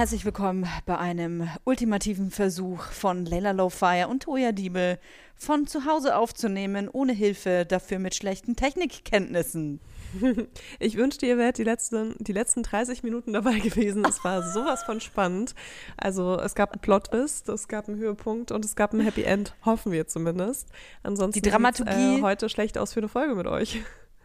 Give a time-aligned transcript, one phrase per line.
[0.00, 4.98] Herzlich willkommen bei einem ultimativen Versuch von Leila Lowfire und Toya Diebel
[5.36, 9.78] von zu Hause aufzunehmen, ohne Hilfe, dafür mit schlechten Technikkenntnissen.
[10.78, 14.02] Ich wünschte, ihr wärt die letzten, die letzten 30 Minuten dabei gewesen.
[14.06, 15.54] Es war sowas von spannend.
[15.98, 19.54] Also es gab einen Plot-Twist, es gab einen Höhepunkt und es gab ein Happy End,
[19.66, 20.70] hoffen wir zumindest.
[21.02, 23.82] Ansonsten die Dramaturgie äh, heute schlecht aus für eine Folge mit euch.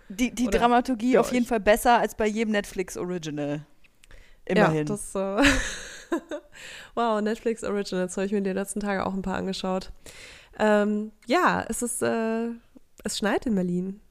[0.07, 3.66] Die, die Dramaturgie auf jeden Fall besser als bei jedem Netflix Original.
[4.45, 4.77] Immerhin.
[4.77, 5.44] Ja, das, äh
[6.95, 9.91] wow, Netflix Originals habe ich mir die letzten Tage auch ein paar angeschaut.
[10.59, 12.49] Ähm, ja, es ist, äh,
[13.04, 14.02] es schneit in Berlin.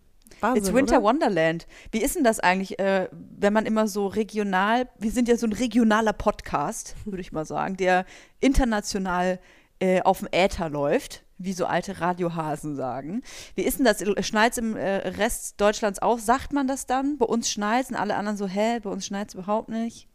[0.40, 1.04] Wahnsinn, It's Winter oder?
[1.04, 1.66] Wonderland.
[1.90, 5.46] Wie ist denn das eigentlich, äh, wenn man immer so regional, wir sind ja so
[5.46, 8.04] ein regionaler Podcast, würde ich mal sagen, der
[8.40, 9.38] international
[9.80, 13.22] äh, auf dem Äther läuft, wie so alte Radiohasen sagen.
[13.54, 14.04] Wie ist denn das?
[14.26, 16.18] Schneit es im äh, Rest Deutschlands auch?
[16.18, 17.18] Sagt man das dann?
[17.18, 20.08] Bei uns schneit und alle anderen so, hä, bei uns schneit es überhaupt nicht?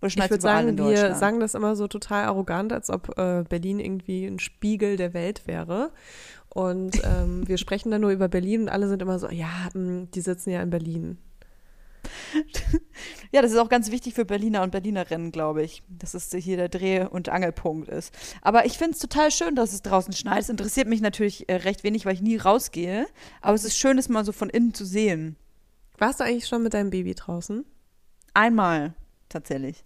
[0.00, 3.80] Oder ich würde sagen, wir sagen das immer so total arrogant, als ob äh, Berlin
[3.80, 5.92] irgendwie ein Spiegel der Welt wäre.
[6.48, 9.74] Und ähm, wir sprechen dann nur über Berlin und alle sind immer so, ja, mh,
[9.74, 11.18] hm, die sitzen ja in Berlin.
[13.32, 16.56] ja, das ist auch ganz wichtig für Berliner und Berlinerinnen, glaube ich, dass es hier
[16.56, 18.14] der Dreh- und Angelpunkt ist.
[18.42, 20.40] Aber ich finde es total schön, dass es draußen schneit.
[20.40, 23.06] Es interessiert mich natürlich äh, recht wenig, weil ich nie rausgehe.
[23.42, 25.36] Aber es ist schön, es mal so von innen zu sehen.
[25.98, 27.64] Warst du eigentlich schon mit deinem Baby draußen?
[28.32, 28.94] Einmal,
[29.28, 29.84] tatsächlich.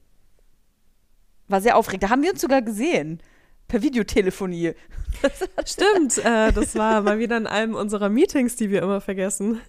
[1.48, 2.04] War sehr aufregend.
[2.04, 3.20] Da haben wir uns sogar gesehen.
[3.68, 4.74] Per Videotelefonie.
[5.64, 9.60] Stimmt, äh, das war mal wieder in einem unserer Meetings, die wir immer vergessen.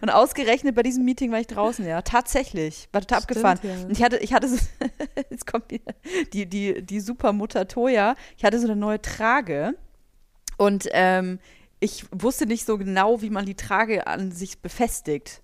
[0.00, 2.02] Und ausgerechnet bei diesem Meeting war ich draußen, ja.
[2.02, 2.88] Tatsächlich.
[2.92, 3.58] War total abgefahren.
[3.62, 3.72] Ja.
[3.84, 4.56] Und ich hatte, ich hatte so,
[5.30, 8.14] jetzt kommt die, die, die Supermutter Toya.
[8.36, 9.74] Ich hatte so eine neue Trage.
[10.56, 11.38] Und ähm,
[11.80, 15.42] ich wusste nicht so genau, wie man die Trage an sich befestigt.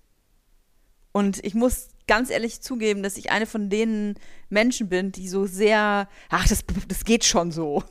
[1.11, 4.15] Und ich muss ganz ehrlich zugeben, dass ich eine von den
[4.49, 7.83] Menschen bin, die so sehr, ach, das, das geht schon so.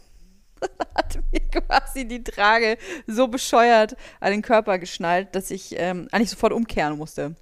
[0.95, 6.31] hat mir quasi die Trage so bescheuert an den Körper geschnallt, dass ich ähm, eigentlich
[6.31, 7.35] sofort umkehren musste.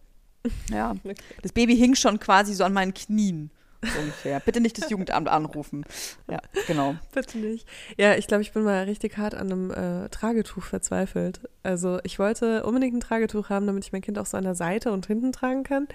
[0.73, 0.97] Ja,
[1.41, 3.53] das Baby hing schon quasi so an meinen Knien.
[3.81, 4.41] So ungefähr.
[4.41, 5.85] Bitte nicht das Jugendamt anrufen.
[6.29, 6.97] Ja, genau.
[7.13, 7.69] Bitte nicht.
[7.97, 11.49] Ja, ich glaube, ich bin mal richtig hart an einem äh, Tragetuch verzweifelt.
[11.63, 14.55] Also ich wollte unbedingt ein Tragetuch haben, damit ich mein Kind auch so an der
[14.55, 15.89] Seite und hinten tragen kann.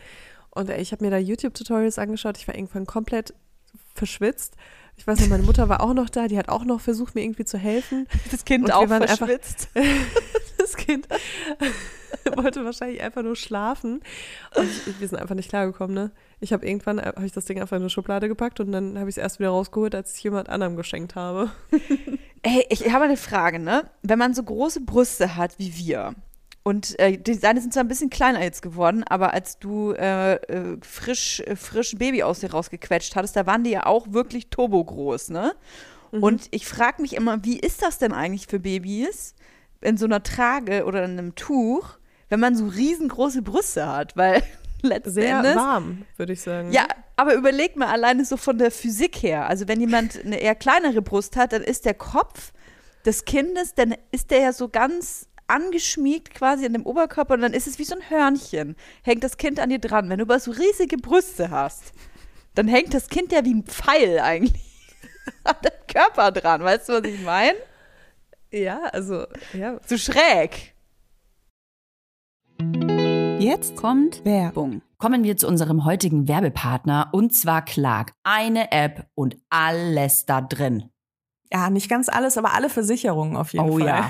[0.52, 2.38] Und ey, ich habe mir da YouTube-Tutorials angeschaut.
[2.38, 3.34] Ich war irgendwann komplett
[3.94, 4.56] verschwitzt.
[4.98, 7.22] Ich weiß noch, meine Mutter war auch noch da, die hat auch noch versucht, mir
[7.22, 8.08] irgendwie zu helfen.
[8.32, 9.70] Das Kind und auch verschwitzt.
[9.76, 9.92] Einfach,
[10.58, 11.08] das Kind
[12.36, 14.02] wollte wahrscheinlich einfach nur schlafen.
[14.56, 16.12] Und ich, wir sind einfach nicht klargekommen, ne?
[16.40, 19.10] Ich habe irgendwann, habe ich das Ding einfach in eine Schublade gepackt und dann habe
[19.10, 21.52] ich es erst wieder rausgeholt, als ich jemand anderem geschenkt habe.
[22.42, 23.90] Ey, ich habe eine Frage, ne?
[24.02, 26.14] Wenn man so große Brüste hat wie wir,
[26.68, 30.34] und äh, die seine sind zwar ein bisschen kleiner jetzt geworden, aber als du äh,
[30.34, 34.50] äh, frisch, äh, frisch Baby aus dir rausgequetscht hattest, da waren die ja auch wirklich
[34.50, 35.56] turbogroß, ne?
[36.12, 36.24] Mhm.
[36.24, 39.34] Und ich frage mich immer, wie ist das denn eigentlich für Babys
[39.80, 44.18] in so einer Trage oder in einem Tuch, wenn man so riesengroße Brüste hat?
[44.18, 44.44] Weil
[44.82, 46.74] letzten Sehr Endes, warm, würde ich sagen.
[46.74, 46.86] Ja,
[47.16, 49.48] aber überleg mal alleine so von der Physik her.
[49.48, 52.52] Also wenn jemand eine eher kleinere Brust hat, dann ist der Kopf
[53.06, 57.54] des Kindes, dann ist der ja so ganz angeschmiegt quasi an dem Oberkörper und dann
[57.54, 58.76] ist es wie so ein Hörnchen.
[59.04, 60.10] Hängt das Kind an dir dran.
[60.10, 61.94] Wenn du aber so riesige Brüste hast,
[62.56, 64.86] dann hängt das Kind ja wie ein Pfeil eigentlich
[65.44, 66.64] an dem Körper dran.
[66.64, 67.58] Weißt du, was ich meine?
[68.52, 69.80] Ja, also, ja.
[69.86, 70.74] So schräg.
[73.40, 74.82] Jetzt kommt Werbung.
[74.98, 78.14] Kommen wir zu unserem heutigen Werbepartner und zwar Clark.
[78.24, 80.90] Eine App und alles da drin.
[81.54, 83.82] Ja, nicht ganz alles, aber alle Versicherungen auf jeden oh, Fall.
[83.82, 84.10] Oh ja.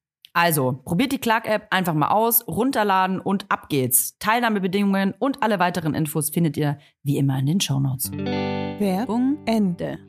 [0.33, 4.17] Also, probiert die Clark-App einfach mal aus, runterladen und ab geht's.
[4.19, 8.11] Teilnahmebedingungen und alle weiteren Infos findet ihr wie immer in den Shownotes.
[8.13, 9.99] Werbung Ende.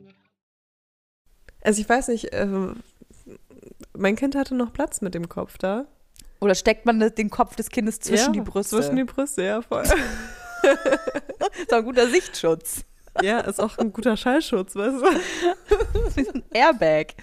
[1.61, 2.47] Also ich weiß nicht, äh,
[3.97, 5.85] mein Kind hatte noch Platz mit dem Kopf da.
[6.39, 8.77] Oder steckt man den Kopf des Kindes zwischen ja, die Brüste?
[8.77, 9.83] Zwischen die Brüste, ja, voll.
[9.83, 9.99] das
[11.59, 12.85] ist ein guter Sichtschutz.
[13.21, 15.05] Ja, ist auch ein guter Schallschutz, weißt du?
[16.15, 17.13] Wie so ein Airbag.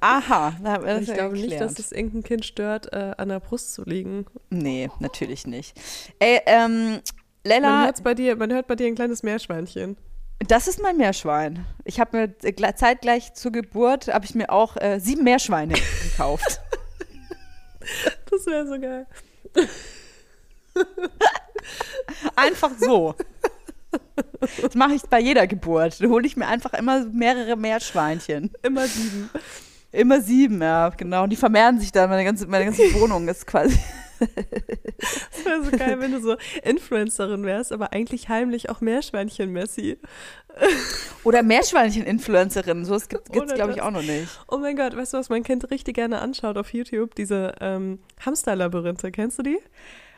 [0.00, 0.54] Aha.
[1.00, 4.26] ich ja glaube nicht, dass es irgendein Kind stört, äh, an der Brust zu liegen.
[4.50, 5.78] Nee, natürlich nicht.
[6.18, 7.00] Ey, ähm,
[7.44, 7.84] Lella.
[7.86, 9.96] Man, bei dir, man hört bei dir ein kleines Meerschweinchen.
[10.46, 11.66] Das ist mein Meerschwein.
[11.84, 16.60] Ich habe mir äh, zeitgleich zur Geburt habe ich mir auch äh, sieben Meerschweine gekauft.
[18.30, 19.06] Das wäre so geil.
[22.36, 23.14] Einfach so.
[24.62, 26.00] Das mache ich bei jeder Geburt.
[26.00, 28.50] Da hole ich mir einfach immer mehrere Meerschweinchen.
[28.62, 29.30] Immer sieben.
[29.92, 31.24] Immer sieben, ja, genau.
[31.24, 32.08] Und die vermehren sich dann.
[32.08, 33.78] Meine ganze, meine ganze Wohnung ist quasi.
[35.00, 39.96] Das wäre so geil, wenn du so Influencerin wärst, aber eigentlich heimlich auch Meerschweinchen-Messi.
[41.24, 42.84] Oder Meerschweinchen-Influencerin.
[42.84, 44.28] So gibt es, glaube ich, auch noch nicht.
[44.46, 47.14] Oh mein Gott, weißt du, was mein Kind richtig gerne anschaut auf YouTube?
[47.14, 49.10] Diese ähm, Hamsterlabyrinthe.
[49.10, 49.58] Kennst du die?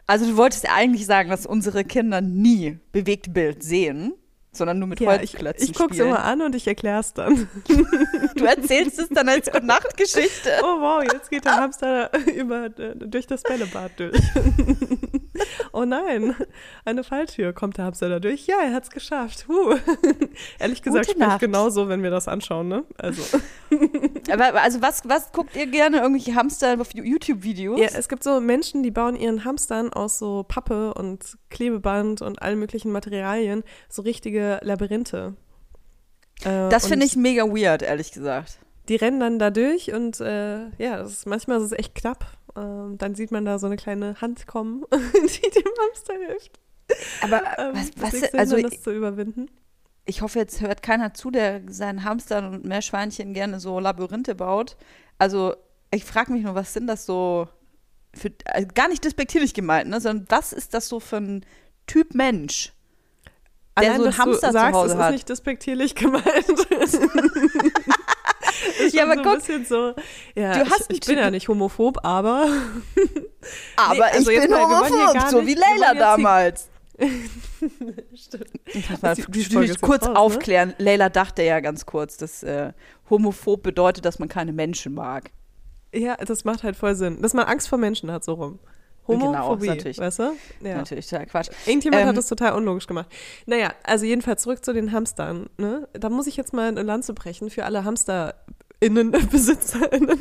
[0.06, 4.14] Also du wolltest eigentlich sagen, dass unsere Kinder nie Bewegtbild sehen,
[4.52, 7.14] sondern nur mit ja, Holzklötzen Ich, ich gucke es immer an und ich erkläre es
[7.14, 7.48] dann.
[8.36, 10.50] du erzählst es dann als Gute-Nacht-Geschichte.
[10.62, 14.20] Oh wow, jetzt geht der Hamster über, durch das Bällebad durch.
[15.72, 16.34] oh nein,
[16.84, 17.52] eine Falltür.
[17.52, 18.46] Kommt der Hamster da durch?
[18.46, 19.46] Ja, er hat es geschafft.
[19.48, 19.76] Huh.
[20.58, 22.84] Ehrlich gesagt, Gute spricht genauso, wenn wir das anschauen, ne?
[22.98, 23.38] Also.
[24.30, 25.98] Aber also was, was guckt ihr gerne?
[25.98, 27.80] Irgendwelche Hamster auf YouTube-Videos?
[27.80, 32.40] Ja, es gibt so Menschen, die bauen ihren Hamstern aus so Pappe und Klebeband und
[32.42, 35.34] allen möglichen Materialien so richtige Labyrinthe.
[36.44, 38.58] Äh, das finde ich mega weird, ehrlich gesagt.
[38.92, 42.26] Die rennen dann da durch und äh, ja, ist, manchmal ist es echt knapp.
[42.54, 46.60] Ähm, dann sieht man da so eine kleine Hand kommen, die dem Hamster hilft.
[47.22, 49.50] Aber ähm, was, was also das zu überwinden?
[50.04, 54.76] Ich hoffe, jetzt hört keiner zu, der seinen Hamstern und Meerschweinchen gerne so Labyrinthe baut.
[55.16, 55.56] Also
[55.90, 57.48] ich frage mich nur, was sind das so
[58.12, 61.46] für, also gar nicht despektierlich gemeint, ne, sondern was ist das so für ein
[61.86, 62.74] Typ Mensch?
[63.80, 66.26] Der Allein, so einen Hamster du sagst, zu Hause es ist nicht despektierlich gemeint.
[68.92, 69.94] ja, aber so guck, so,
[70.34, 72.48] ja, du hast ich, ich bin ja nicht homophob, aber.
[73.76, 76.68] aber nee, also ich bin homophob, so wie Leila damals.
[78.14, 78.50] Stimmt.
[79.34, 80.70] Ich muss kurz raus, aufklären.
[80.70, 80.74] Ne?
[80.78, 82.72] Leila dachte ja ganz kurz, dass äh,
[83.10, 85.30] homophob bedeutet, dass man keine Menschen mag.
[85.94, 87.20] Ja, das macht halt voll Sinn.
[87.20, 88.58] Dass man Angst vor Menschen hat, so rum.
[89.08, 89.98] Homophobie, genau, natürlich.
[89.98, 90.36] weißt du?
[90.60, 90.76] Ja.
[90.76, 91.50] Natürlich, total Quatsch.
[91.66, 93.08] Irgendjemand ähm, hat das total unlogisch gemacht.
[93.46, 95.50] Naja, also jedenfalls zurück zu den Hamstern.
[95.58, 95.88] Ne?
[95.92, 100.18] Da muss ich jetzt mal eine Lanze brechen für alle HamsterInnen, BesitzerInnen.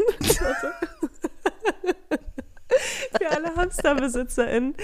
[3.18, 4.76] für alle HamsterbesitzerInnen.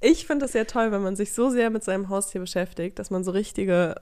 [0.00, 3.10] Ich finde das sehr toll, wenn man sich so sehr mit seinem Haustier beschäftigt, dass
[3.10, 3.94] man so richtige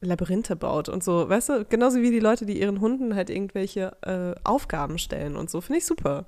[0.00, 3.96] Labyrinthe baut und so, weißt du, genauso wie die Leute, die ihren Hunden halt irgendwelche
[4.02, 6.26] äh, Aufgaben stellen und so, finde ich super.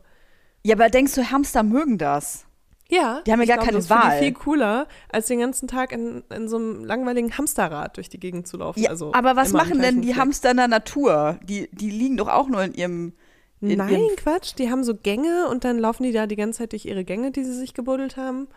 [0.64, 2.46] Ja, aber denkst du, Hamster mögen das?
[2.88, 3.22] Ja.
[3.26, 4.18] Die haben ja gar glaub, keine das Wahl.
[4.18, 8.46] viel cooler, als den ganzen Tag in, in so einem langweiligen Hamsterrad durch die Gegend
[8.46, 8.80] zu laufen.
[8.80, 10.20] Ja, also aber was machen denn die Fleck.
[10.20, 11.38] Hamster in der Natur?
[11.42, 13.12] Die, die liegen doch auch nur in ihrem.
[13.62, 14.54] In Nein, ihrem Quatsch.
[14.58, 17.30] Die haben so Gänge und dann laufen die da die ganze Zeit durch ihre Gänge,
[17.30, 18.48] die sie sich gebuddelt haben.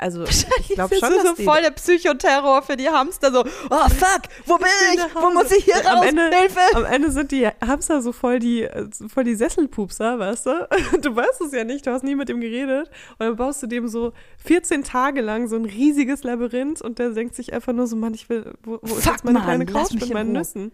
[0.00, 3.30] Also ich glaube schon, das ist so voll der Psychoterror für die Hamster.
[3.30, 5.00] So, oh fuck, wo bin ich?
[5.14, 5.86] Wo muss ich hier raus?
[5.86, 6.60] Am Ende, Hilfe!
[6.74, 8.66] Am Ende sind die Hamster so voll die,
[9.12, 10.68] voll die Sesselpupser, weißt du?
[11.00, 12.90] Du weißt es ja nicht, du hast nie mit dem geredet.
[13.18, 14.12] Und dann baust du dem so
[14.44, 18.14] 14 Tage lang so ein riesiges Labyrinth und der denkt sich einfach nur so, Mann,
[18.14, 20.72] ich will, wo, wo ist jetzt meine Mann, kleine Couch mit meinen Nüssen?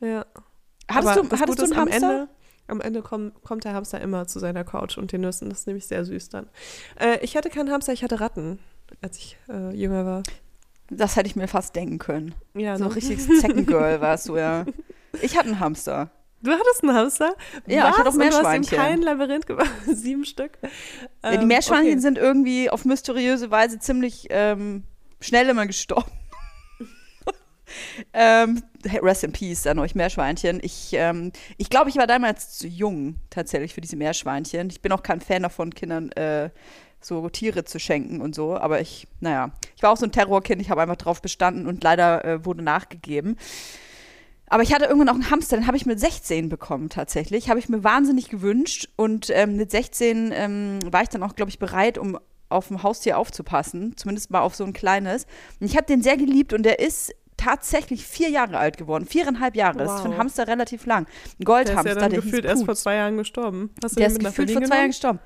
[0.00, 0.26] Ja.
[0.90, 2.06] Hattest du, hattest du einen Hamster?
[2.08, 2.28] Am Ende,
[2.68, 5.48] am Ende komm, kommt der Hamster immer zu seiner Couch und den Nüssen.
[5.50, 6.48] Das ist nämlich sehr süß dann.
[7.00, 8.58] Äh, ich hatte keinen Hamster, ich hatte Ratten.
[9.02, 10.22] als ich äh, jünger war.
[10.90, 12.34] Das hätte ich mir fast denken können.
[12.54, 12.94] Ja, So ne?
[12.96, 14.64] richtiges Zeckengirl warst du, ja.
[15.22, 16.10] Ich hatte einen Hamster.
[16.42, 17.34] Du hattest einen Hamster?
[17.66, 17.98] Ja, ich Was?
[17.98, 18.78] hatte auch Und Du hast Meerschweinchen.
[18.78, 19.70] kein Labyrinth gemacht.
[19.92, 20.52] Sieben Stück.
[21.24, 22.00] ja, die Ähm, Meerschweinchen okay.
[22.00, 24.84] sind irgendwie auf mysteriöse Weise ziemlich ähm,
[25.20, 26.10] schnell immer gestorben.
[28.12, 30.60] Ähm, rest in peace an euch Meerschweinchen.
[30.62, 34.70] Ich ähm, ich glaube, ich war damals zu jung tatsächlich für diese Meerschweinchen.
[34.70, 36.50] Ich bin auch kein Fan davon, Kindern äh,
[37.00, 38.56] so Tiere zu schenken und so.
[38.56, 40.60] Aber ich, naja, ich war auch so ein Terrorkind.
[40.60, 43.36] Ich habe einfach drauf bestanden und leider äh, wurde nachgegeben.
[44.48, 47.48] Aber ich hatte irgendwann auch einen Hamster, den habe ich mit 16 bekommen tatsächlich.
[47.48, 48.88] Habe ich mir wahnsinnig gewünscht.
[48.96, 52.18] Und ähm, mit 16 ähm, war ich dann auch, glaube ich, bereit, um
[52.48, 53.96] auf ein Haustier aufzupassen.
[53.96, 55.26] Zumindest mal auf so ein kleines.
[55.60, 57.12] Und ich habe den sehr geliebt und der ist
[57.46, 59.06] tatsächlich vier Jahre alt geworden.
[59.06, 59.78] Viereinhalb Jahre.
[59.78, 60.20] Das ist für einen Wow.
[60.20, 61.04] Hamster relativ lang.
[61.04, 63.70] Ein Der ist Goldhamster, ja dann der gefühlt erst vor zwei Jahren gestorben.
[63.82, 65.20] Hast du Der ist gefühlt vor zwei Jahren gestorben.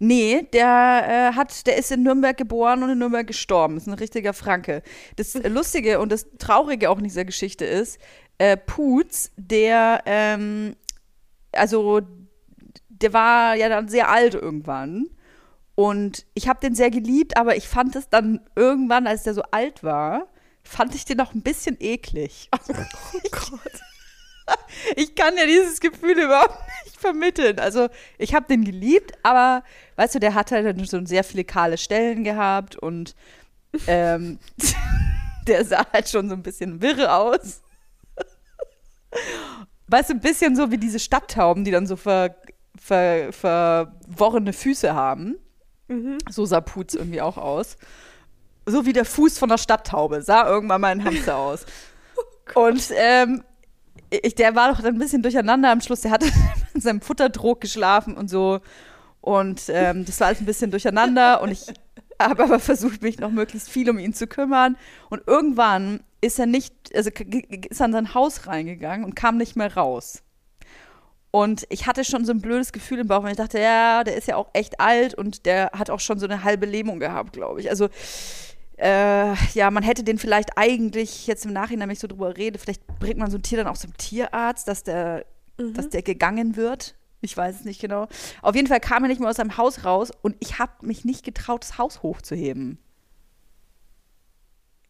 [0.00, 3.76] Nee, der äh, hat, der ist in Nürnberg geboren und in Nürnberg gestorben.
[3.76, 4.82] Ist ein richtiger Franke.
[5.16, 7.98] Das Lustige und das Traurige auch in dieser Geschichte ist,
[8.38, 10.76] äh, Putz, der, ähm,
[11.50, 12.02] also,
[12.88, 15.06] der war ja dann sehr alt irgendwann.
[15.74, 19.42] Und ich habe den sehr geliebt, aber ich fand es dann irgendwann, als der so
[19.50, 20.28] alt war,
[20.68, 22.48] fand ich den auch ein bisschen eklig.
[22.52, 22.72] Oh
[23.30, 23.80] Gott.
[24.96, 27.58] Ich kann ja dieses Gefühl überhaupt nicht vermitteln.
[27.58, 29.62] Also, ich habe den geliebt, aber
[29.96, 33.14] weißt du, der hat halt dann so sehr viele kahle Stellen gehabt und
[33.86, 34.38] ähm,
[35.46, 37.62] der sah halt schon so ein bisschen wirre aus.
[39.88, 42.36] Weißt du, ein bisschen so wie diese Stadttauben, die dann so ver,
[42.78, 45.36] ver, verworrene Füße haben.
[46.28, 47.78] So sah Putz irgendwie auch aus.
[48.70, 51.66] So wie der Fuß von der Stadttaube sah irgendwann mal ein Hamster aus.
[52.54, 53.42] Und ähm,
[54.10, 56.00] ich, der war doch dann ein bisschen durcheinander am Schluss.
[56.02, 56.26] Der hatte
[56.74, 58.60] in seinem Futterdruck geschlafen und so.
[59.20, 61.42] Und ähm, das war alles ein bisschen durcheinander.
[61.42, 61.66] Und ich
[62.20, 64.76] habe aber versucht, mich noch möglichst viel um ihn zu kümmern.
[65.10, 69.56] Und irgendwann ist er nicht, also ist er in sein Haus reingegangen und kam nicht
[69.56, 70.22] mehr raus.
[71.30, 74.16] Und ich hatte schon so ein blödes Gefühl im Bauch, weil ich dachte, ja, der
[74.16, 77.34] ist ja auch echt alt und der hat auch schon so eine halbe Lähmung gehabt,
[77.34, 77.68] glaube ich.
[77.68, 77.88] Also
[78.78, 82.58] äh, ja, man hätte den vielleicht eigentlich jetzt im Nachhinein, wenn ich so drüber rede,
[82.58, 86.56] vielleicht bringt man so ein Tier dann auch zum Tierarzt, dass der, dass der gegangen
[86.56, 86.94] wird.
[87.20, 88.06] Ich weiß es nicht genau.
[88.42, 91.04] Auf jeden Fall kam er nicht mehr aus seinem Haus raus und ich habe mich
[91.04, 92.78] nicht getraut, das Haus hochzuheben.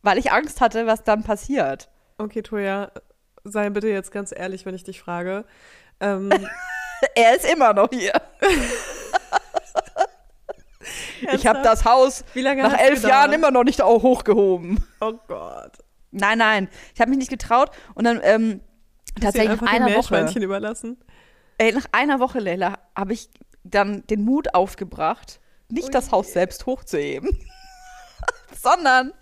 [0.03, 1.89] Weil ich Angst hatte, was dann passiert.
[2.19, 2.93] Okay, Toja,
[3.45, 5.45] sei bitte jetzt ganz ehrlich, wenn ich dich frage.
[6.01, 6.31] Ähm,
[7.15, 8.13] Er ist immer noch hier.
[11.33, 13.03] Ich habe das Haus nach elf?
[13.03, 14.85] Jahren immer noch nicht auch hochgehoben.
[15.01, 15.73] Oh Gott.
[16.11, 18.61] Nein, nein, ich habe mich nicht getraut und dann ähm,
[19.21, 20.31] tatsächlich nach einer Woche.
[20.39, 20.97] Überlassen?
[21.59, 23.29] Ey, nach einer Woche, Leila, habe ich
[23.65, 27.39] dann den Mut aufgebracht, nicht das Haus selbst hochzuheben,
[28.59, 29.13] sondern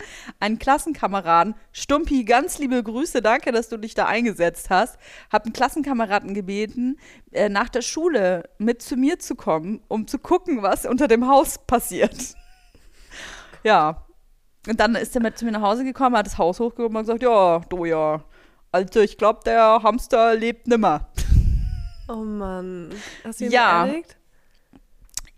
[0.41, 4.99] einen Klassenkameraden, Stumpi, ganz liebe Grüße, danke, dass du dich da eingesetzt hast,
[5.33, 6.99] habe einen Klassenkameraden gebeten,
[7.33, 11.29] äh, nach der Schule mit zu mir zu kommen, um zu gucken, was unter dem
[11.29, 12.17] Haus passiert.
[13.63, 14.03] ja.
[14.69, 17.03] Und dann ist er mit zu mir nach Hause gekommen, hat das Haus hochgehoben und
[17.05, 18.25] gesagt, ja, du ja,
[18.73, 21.09] also ich glaube, der Hamster lebt nimmer.
[22.09, 22.91] Oh Mann.
[23.25, 23.85] Hast du ihn Ja.
[23.85, 24.17] beerdigt?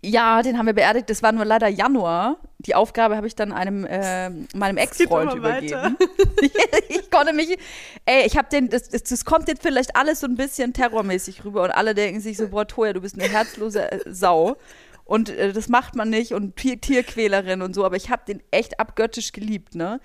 [0.03, 1.09] Ja, den haben wir beerdigt.
[1.09, 2.37] Das war nur leider Januar.
[2.59, 5.97] Die Aufgabe habe ich dann einem ähm, meinem Ex-Freund übergeben.
[6.89, 7.57] ich konnte mich,
[8.05, 11.45] ey, ich habe den, das, das, das kommt jetzt vielleicht alles so ein bisschen terrormäßig
[11.45, 14.57] rüber und alle denken sich so, boah, Toja, du bist eine herzlose äh, Sau.
[15.05, 18.43] Und äh, das macht man nicht und Tier Tierquälerin und so, aber ich habe den
[18.51, 20.01] echt abgöttisch geliebt, ne?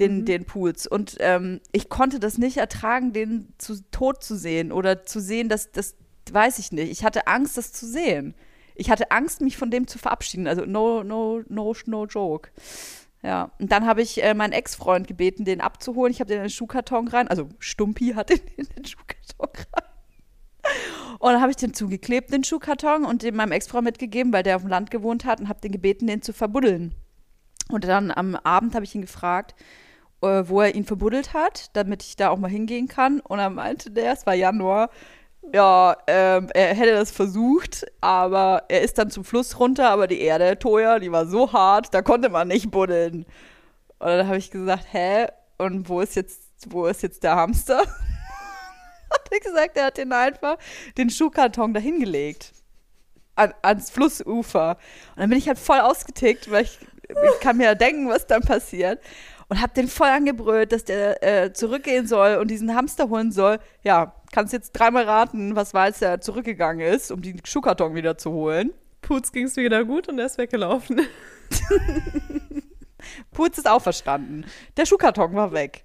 [0.00, 0.86] Den, den Pools.
[0.86, 5.48] Und ähm, ich konnte das nicht ertragen, den zu tot zu sehen oder zu sehen,
[5.48, 5.94] dass das
[6.30, 6.90] weiß ich nicht.
[6.90, 8.34] Ich hatte Angst, das zu sehen.
[8.74, 10.46] Ich hatte Angst, mich von dem zu verabschieden.
[10.46, 12.50] Also no, no, no, no joke.
[13.22, 16.12] Ja, und dann habe ich äh, meinen Ex-Freund gebeten, den abzuholen.
[16.12, 19.88] Ich habe den in den Schuhkarton rein, also Stumpi hat den in den Schuhkarton rein.
[21.20, 24.56] Und dann habe ich den zugeklebt, den Schuhkarton, und den meinem Ex-Freund mitgegeben, weil der
[24.56, 26.94] auf dem Land gewohnt hat, und habe den gebeten, den zu verbuddeln.
[27.68, 29.54] Und dann am Abend habe ich ihn gefragt,
[30.20, 33.20] äh, wo er ihn verbuddelt hat, damit ich da auch mal hingehen kann.
[33.20, 34.90] Und er meinte der, es war Januar,
[35.50, 40.20] ja, ähm, er hätte das versucht, aber er ist dann zum Fluss runter, aber die
[40.20, 43.26] Erde, Toja, die war so hart, da konnte man nicht buddeln.
[43.98, 45.26] Und dann habe ich gesagt, hä?
[45.58, 47.78] Und wo ist jetzt, wo ist jetzt der Hamster?
[49.10, 50.56] hat er gesagt, er hat den einfach
[50.96, 52.52] den Schuhkarton dahin gelegt.
[53.34, 54.76] An, ans Flussufer.
[55.14, 58.26] Und dann bin ich halt voll ausgetickt, weil ich, ich kann mir ja denken, was
[58.26, 59.00] dann passiert.
[59.52, 63.58] Und hab den voll angebrüllt, dass der äh, zurückgehen soll und diesen Hamster holen soll.
[63.82, 68.16] Ja, kannst jetzt dreimal raten, was war, als er zurückgegangen ist, um den Schuhkarton wieder
[68.16, 68.72] zu holen.
[69.02, 71.02] Putz ging es wieder gut und er ist weggelaufen.
[73.30, 74.46] Putz ist auferstanden.
[74.78, 75.84] Der Schuhkarton war weg.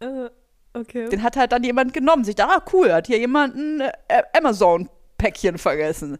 [0.00, 0.28] Äh,
[0.74, 1.08] okay.
[1.08, 2.22] Den hat halt dann jemand genommen.
[2.22, 6.18] Sich dachte, ah, cool, hat hier jemand ein äh, Amazon-Päckchen vergessen.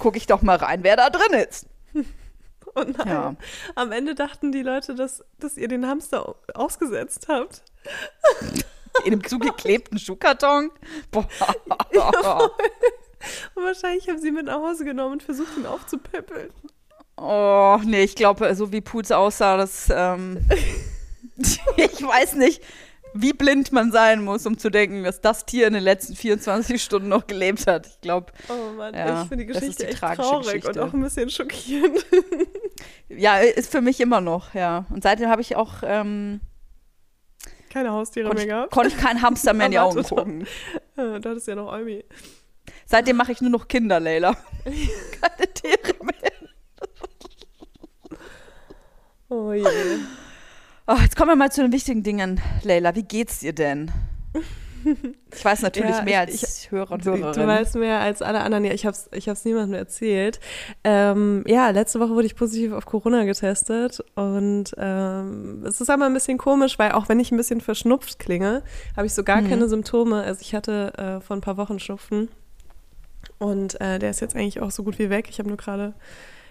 [0.00, 1.68] Guck ich doch mal rein, wer da drin ist.
[2.74, 3.06] Oh nein.
[3.06, 3.36] Ja.
[3.74, 7.62] Am Ende dachten die Leute, dass, dass ihr den Hamster ausgesetzt habt.
[9.04, 10.70] In einem zugeklebten Schuhkarton.
[11.10, 11.28] Boah.
[13.54, 16.50] Und wahrscheinlich haben sie ihn mit nach Hause genommen und versucht, ihn aufzupäppeln.
[17.16, 20.44] Oh, nee, ich glaube, so wie Pools aussah, das, ähm,
[21.76, 22.62] ich weiß nicht,
[23.14, 26.82] wie blind man sein muss, um zu denken, dass das Tier in den letzten 24
[26.82, 27.86] Stunden noch gelebt hat.
[27.86, 30.68] Ich glaube, Oh Mann, Ja, ich finde die das ist Geschichte die echt traurig Geschichte.
[30.70, 32.04] und auch ein bisschen schockierend.
[33.08, 34.86] ja, ist für mich immer noch, ja.
[34.90, 36.40] Und seitdem habe ich auch, ähm,
[37.70, 38.72] Keine Haustiere konnte mehr ich, gehabt.
[38.72, 40.42] konnt ich keinen Hamster mehr in die Augen gucken.
[40.96, 42.04] Äh, Da hattest ja noch Eumi.
[42.86, 44.36] Seitdem mache ich nur noch Kinder, Leila.
[44.64, 46.32] Keine Tiere mehr.
[49.28, 49.64] Oh je.
[50.86, 52.94] Oh, jetzt kommen wir mal zu den wichtigen Dingen, Leila.
[52.94, 53.90] Wie geht's dir denn?
[55.32, 57.32] Ich weiß natürlich Ja, mehr ich- als Hörer und Hörerinnen.
[57.34, 58.64] du weißt mehr als alle anderen.
[58.64, 60.40] Ja, ich habe es ich hab's niemandem erzählt.
[60.82, 66.06] Ähm, ja, letzte Woche wurde ich positiv auf Corona getestet und ähm, es ist aber
[66.06, 68.64] ein bisschen komisch, weil auch wenn ich ein bisschen verschnupft klinge,
[68.96, 69.50] habe ich so gar Mhm.
[69.50, 70.20] keine Symptome.
[70.24, 72.28] Also ich hatte äh, vor ein paar Wochen Schnupfen
[73.38, 75.26] und äh, der ist jetzt eigentlich auch so gut wie weg.
[75.30, 75.94] Ich habe nur gerade,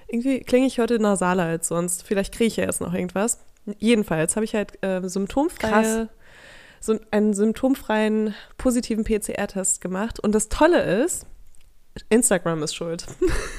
[0.07, 2.03] irgendwie klinge ich heute nasaler als sonst.
[2.07, 3.39] Vielleicht kriege ich ja jetzt noch irgendwas.
[3.77, 6.09] Jedenfalls habe ich halt äh, symptomfreie
[6.83, 10.19] so einen symptomfreien positiven PCR-Test gemacht.
[10.19, 11.27] Und das Tolle ist,
[12.09, 13.05] Instagram ist schuld.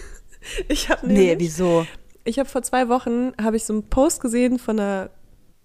[0.69, 1.87] ich habe nee, wieso?
[2.25, 5.11] ich habe vor zwei Wochen habe ich so einen Post gesehen von der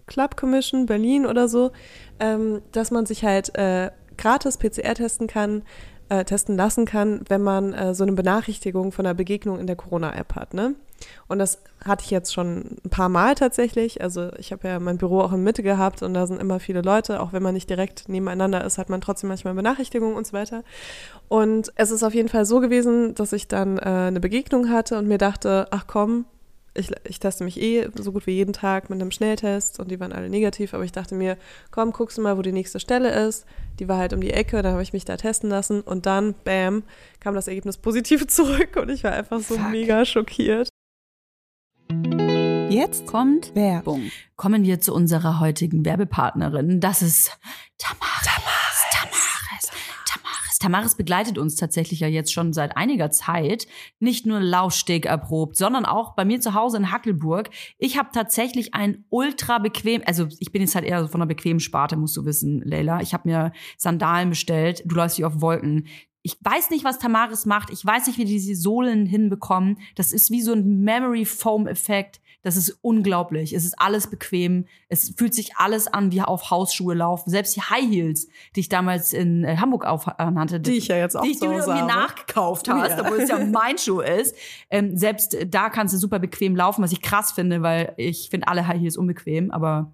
[0.06, 1.72] Club Commission Berlin oder so,
[2.20, 5.64] ähm, dass man sich halt äh, gratis PCR testen kann,
[6.10, 9.76] äh, testen lassen kann, wenn man äh, so eine Benachrichtigung von einer Begegnung in der
[9.76, 10.76] Corona-App hat, ne?
[11.28, 14.02] Und das hatte ich jetzt schon ein paar Mal tatsächlich.
[14.02, 16.82] Also ich habe ja mein Büro auch in Mitte gehabt und da sind immer viele
[16.82, 17.22] Leute.
[17.22, 20.64] Auch wenn man nicht direkt nebeneinander ist, hat man trotzdem manchmal Benachrichtigungen und so weiter.
[21.28, 24.98] Und es ist auf jeden Fall so gewesen, dass ich dann äh, eine Begegnung hatte
[24.98, 26.26] und mir dachte, ach komm,
[26.78, 30.00] ich, ich teste mich eh so gut wie jeden Tag mit einem Schnelltest und die
[30.00, 31.38] waren alle negativ, aber ich dachte mir,
[31.72, 33.46] komm, guckst du mal, wo die nächste Stelle ist.
[33.80, 36.36] Die war halt um die Ecke, dann habe ich mich da testen lassen und dann,
[36.44, 36.84] bam,
[37.20, 39.72] kam das Ergebnis positiv zurück und ich war einfach so Fuck.
[39.72, 40.70] mega schockiert.
[42.70, 44.12] Jetzt kommt Werbung.
[44.36, 46.80] kommen wir zu unserer heutigen Werbepartnerin.
[46.80, 47.32] Das ist
[47.78, 48.24] Tamaris.
[48.24, 48.86] Tamaris.
[48.92, 49.72] Tamaris.
[50.06, 50.60] Tamaris.
[50.60, 53.68] Tamaris begleitet uns tatsächlich ja jetzt schon seit einiger Zeit.
[54.00, 57.50] Nicht nur Laufsteg erprobt, sondern auch bei mir zu Hause in Hackelburg.
[57.78, 61.28] Ich habe tatsächlich ein ultra bequem, also ich bin jetzt halt eher so von einer
[61.28, 63.02] bequemen Sparte, musst du wissen, Leila.
[63.02, 64.84] Ich habe mir Sandalen bestellt.
[64.86, 65.88] Du läufst wie auf Wolken.
[66.28, 67.70] Ich weiß nicht, was Tamaris macht.
[67.70, 69.78] Ich weiß nicht, wie die diese Sohlen hinbekommen.
[69.96, 72.20] Das ist wie so ein Memory Foam Effekt.
[72.44, 73.54] Das ist unglaublich.
[73.54, 74.66] Es ist alles bequem.
[74.90, 77.30] Es fühlt sich alles an wie auf Hausschuhe laufen.
[77.30, 81.16] Selbst die High Heels, die ich damals in äh, Hamburg aufnannte, Die ich ja jetzt
[81.16, 83.02] auch die zu dir Hause mir nachgekauft hast, Ja.
[83.06, 84.36] obwohl es ja mein Schuh ist.
[84.70, 88.50] Ähm, selbst da kannst du super bequem laufen, was ich krass finde, weil ich finde
[88.50, 89.50] alle High Heels unbequem.
[89.52, 89.94] Aber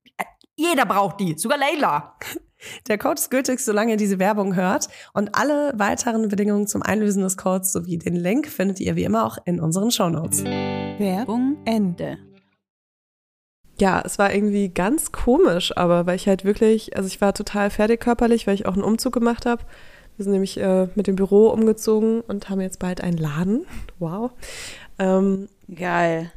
[0.55, 2.15] jeder braucht die, sogar Leila.
[2.87, 4.87] Der Code ist gültig, solange ihr diese Werbung hört.
[5.13, 9.25] Und alle weiteren Bedingungen zum Einlösen des Codes sowie den Link findet ihr wie immer
[9.25, 10.43] auch in unseren Shownotes.
[10.43, 12.19] Werbung Ende.
[13.79, 17.71] Ja, es war irgendwie ganz komisch, aber weil ich halt wirklich, also ich war total
[17.71, 19.63] fertig körperlich, weil ich auch einen Umzug gemacht habe.
[20.17, 23.65] Wir sind nämlich äh, mit dem Büro umgezogen und haben jetzt bald einen Laden.
[23.97, 24.31] Wow.
[24.99, 26.31] Ähm, Geil.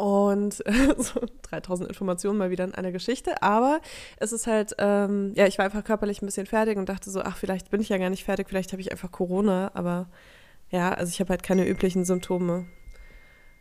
[0.00, 0.54] Und
[0.96, 3.42] so 3000 Informationen mal wieder in einer Geschichte.
[3.42, 3.82] Aber
[4.16, 7.20] es ist halt, ähm, ja, ich war einfach körperlich ein bisschen fertig und dachte so,
[7.20, 9.70] ach, vielleicht bin ich ja gar nicht fertig, vielleicht habe ich einfach Corona.
[9.74, 10.08] Aber
[10.70, 12.64] ja, also ich habe halt keine üblichen Symptome.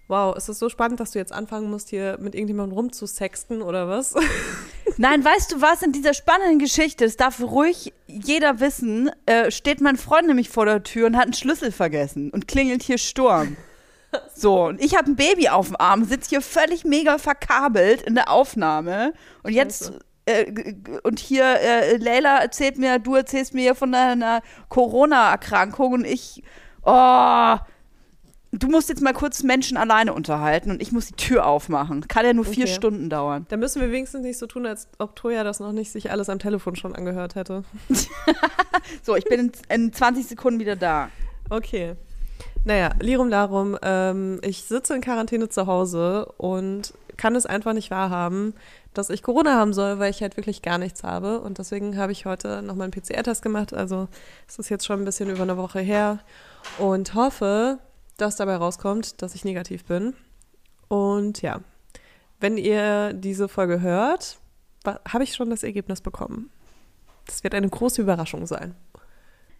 [0.07, 3.89] Wow, ist es so spannend, dass du jetzt anfangen musst, hier mit irgendjemandem rumzusexten oder
[3.89, 4.15] was?
[4.97, 9.81] Nein, weißt du was, in dieser spannenden Geschichte, das darf ruhig jeder wissen, äh, steht
[9.81, 13.57] mein Freund nämlich vor der Tür und hat einen Schlüssel vergessen und klingelt hier Sturm.
[14.33, 18.15] So, und ich habe ein Baby auf dem Arm, sitze hier völlig mega verkabelt in
[18.15, 19.13] der Aufnahme.
[19.43, 19.91] Und jetzt,
[20.25, 26.41] äh, und hier, äh, Leila erzählt mir, du erzählst mir von deiner Corona-Erkrankung und ich,
[26.83, 27.57] oh,
[28.51, 32.07] du musst jetzt mal kurz Menschen alleine unterhalten und ich muss die Tür aufmachen.
[32.07, 32.73] Kann ja nur vier okay.
[32.73, 33.45] Stunden dauern.
[33.49, 36.29] Da müssen wir wenigstens nicht so tun, als ob Toja das noch nicht sich alles
[36.29, 37.63] am Telefon schon angehört hätte.
[39.03, 41.09] so, ich bin in, in 20 Sekunden wieder da.
[41.49, 41.95] Okay.
[42.65, 47.91] Naja, Lirum Larum, ähm, ich sitze in Quarantäne zu Hause und kann es einfach nicht
[47.91, 48.53] wahrhaben,
[48.93, 51.41] dass ich Corona haben soll, weil ich halt wirklich gar nichts habe.
[51.41, 53.73] Und deswegen habe ich heute nochmal einen PCR-Test gemacht.
[53.73, 54.07] Also
[54.47, 56.19] es ist jetzt schon ein bisschen über eine Woche her
[56.77, 57.79] und hoffe,
[58.17, 60.13] dass dabei rauskommt, dass ich negativ bin.
[60.87, 61.61] Und ja,
[62.39, 64.39] wenn ihr diese Folge hört,
[65.07, 66.49] habe ich schon das Ergebnis bekommen.
[67.25, 68.75] Das wird eine große Überraschung sein.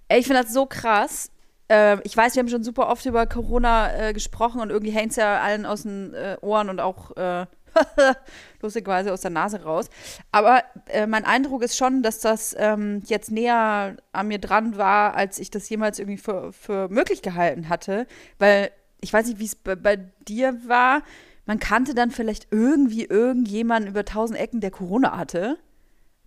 [0.09, 1.29] Ich finde das so krass
[1.69, 5.11] äh, ich weiß, wir haben schon super oft über Corona äh, gesprochen und irgendwie hängt
[5.11, 7.45] es ja allen aus den äh, Ohren und auch äh,
[8.61, 9.89] lustigerweise aus der Nase raus.
[10.31, 15.15] Aber äh, mein Eindruck ist schon, dass das ähm, jetzt näher an mir dran war,
[15.15, 18.07] als ich das jemals irgendwie für, für möglich gehalten hatte.
[18.37, 21.03] Weil ich weiß nicht, wie es bei, bei dir war.
[21.45, 25.57] Man kannte dann vielleicht irgendwie irgendjemanden über tausend Ecken, der Corona hatte,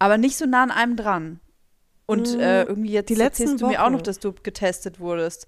[0.00, 1.40] aber nicht so nah an einem dran.
[2.06, 5.46] Und äh, irgendwie jetzt die letzten du mir auch noch, dass du getestet wurdest.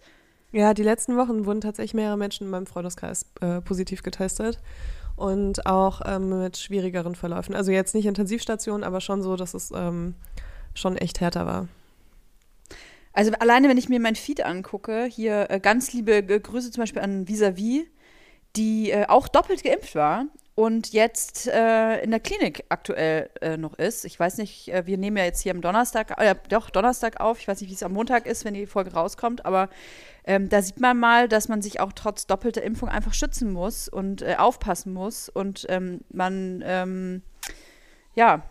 [0.53, 4.61] Ja, die letzten Wochen wurden tatsächlich mehrere Menschen in meinem Freundeskreis äh, positiv getestet
[5.17, 7.55] und auch ähm, mit schwierigeren Verläufen.
[7.55, 10.15] Also jetzt nicht Intensivstation, aber schon so, dass es ähm,
[10.75, 11.69] schon echt härter war.
[13.13, 17.03] Also alleine, wenn ich mir mein Feed angucke, hier äh, ganz liebe Grüße zum Beispiel
[17.03, 17.89] an Visavi,
[18.57, 23.75] die äh, auch doppelt geimpft war und jetzt äh, in der Klinik aktuell äh, noch
[23.75, 24.05] ist.
[24.05, 27.41] Ich weiß nicht, äh, wir nehmen ja jetzt hier am Donnerstag, äh, doch Donnerstag auf.
[27.41, 29.69] Ich weiß nicht, wie es am Montag ist, wenn die Folge rauskommt, aber
[30.25, 33.89] ähm, da sieht man mal, dass man sich auch trotz doppelter Impfung einfach schützen muss
[33.89, 37.23] und äh, aufpassen muss und ähm, man ähm,
[38.15, 38.43] ja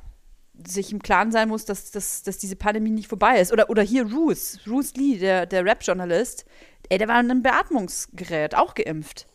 [0.67, 3.51] sich im Klaren sein muss, dass, dass, dass diese Pandemie nicht vorbei ist.
[3.51, 6.45] Oder, oder hier Ruth, Ruth Lee, der, der Rap-Journalist,
[6.89, 9.25] ey, der war in einem Beatmungsgerät, auch geimpft.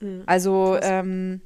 [0.00, 1.40] Mhm, also, ähm,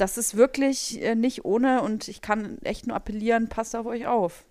[0.00, 4.06] das ist wirklich äh, nicht ohne und ich kann echt nur appellieren, passt auf euch
[4.06, 4.44] auf.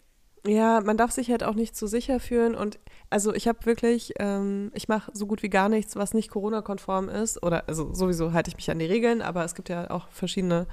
[0.48, 4.14] Ja, man darf sich halt auch nicht zu sicher fühlen und also ich habe wirklich,
[4.20, 8.32] ähm, ich mache so gut wie gar nichts, was nicht Corona-konform ist oder also sowieso
[8.32, 10.68] halte ich mich an die Regeln, aber es gibt ja auch verschiedene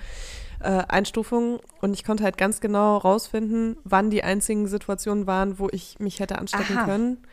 [0.60, 5.68] äh, Einstufungen und ich konnte halt ganz genau rausfinden, wann die einzigen Situationen waren, wo
[5.72, 6.84] ich mich hätte anstecken Aha.
[6.84, 7.26] können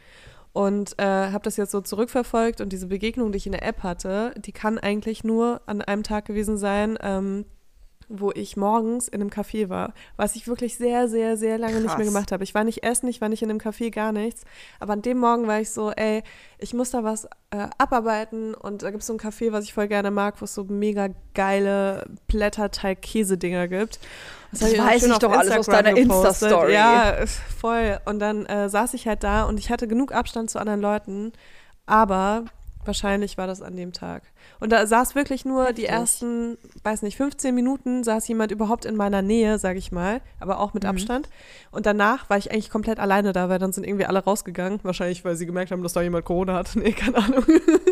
[0.54, 3.84] und äh, habe das jetzt so zurückverfolgt und diese Begegnung, die ich in der App
[3.84, 7.46] hatte, die kann eigentlich nur an einem Tag gewesen sein, ähm,
[8.16, 11.84] wo ich morgens in einem Café war, was ich wirklich sehr, sehr, sehr lange Krass.
[11.84, 12.44] nicht mehr gemacht habe.
[12.44, 14.44] Ich war nicht essen, ich war nicht in einem Café, gar nichts.
[14.80, 16.22] Aber an dem Morgen war ich so, ey,
[16.60, 19.74] ich muss da was äh, abarbeiten und da gibt es so ein Café, was ich
[19.74, 24.00] voll gerne mag, wo es so mega geile Blätterteig-Käse-Dinger gibt.
[24.52, 26.74] Das, das weiß ich doch alles aus deiner Insta-Story.
[26.74, 27.16] Ja,
[27.60, 28.00] voll.
[28.06, 31.34] Und dann äh, saß ich halt da und ich hatte genug Abstand zu anderen Leuten,
[31.88, 32.46] aber
[32.88, 34.24] wahrscheinlich war das an dem Tag.
[34.60, 35.78] Und da saß wirklich nur Heftig.
[35.78, 40.22] die ersten, weiß nicht, 15 Minuten saß jemand überhaupt in meiner Nähe, sage ich mal,
[40.40, 40.90] aber auch mit mhm.
[40.90, 41.30] Abstand.
[41.72, 44.80] Und danach war ich eigentlich komplett alleine da, weil dann sind irgendwie alle rausgegangen.
[44.84, 46.72] Wahrscheinlich, weil sie gemerkt haben, dass da jemand Corona hat.
[46.84, 47.46] Nee, keine Ahnung.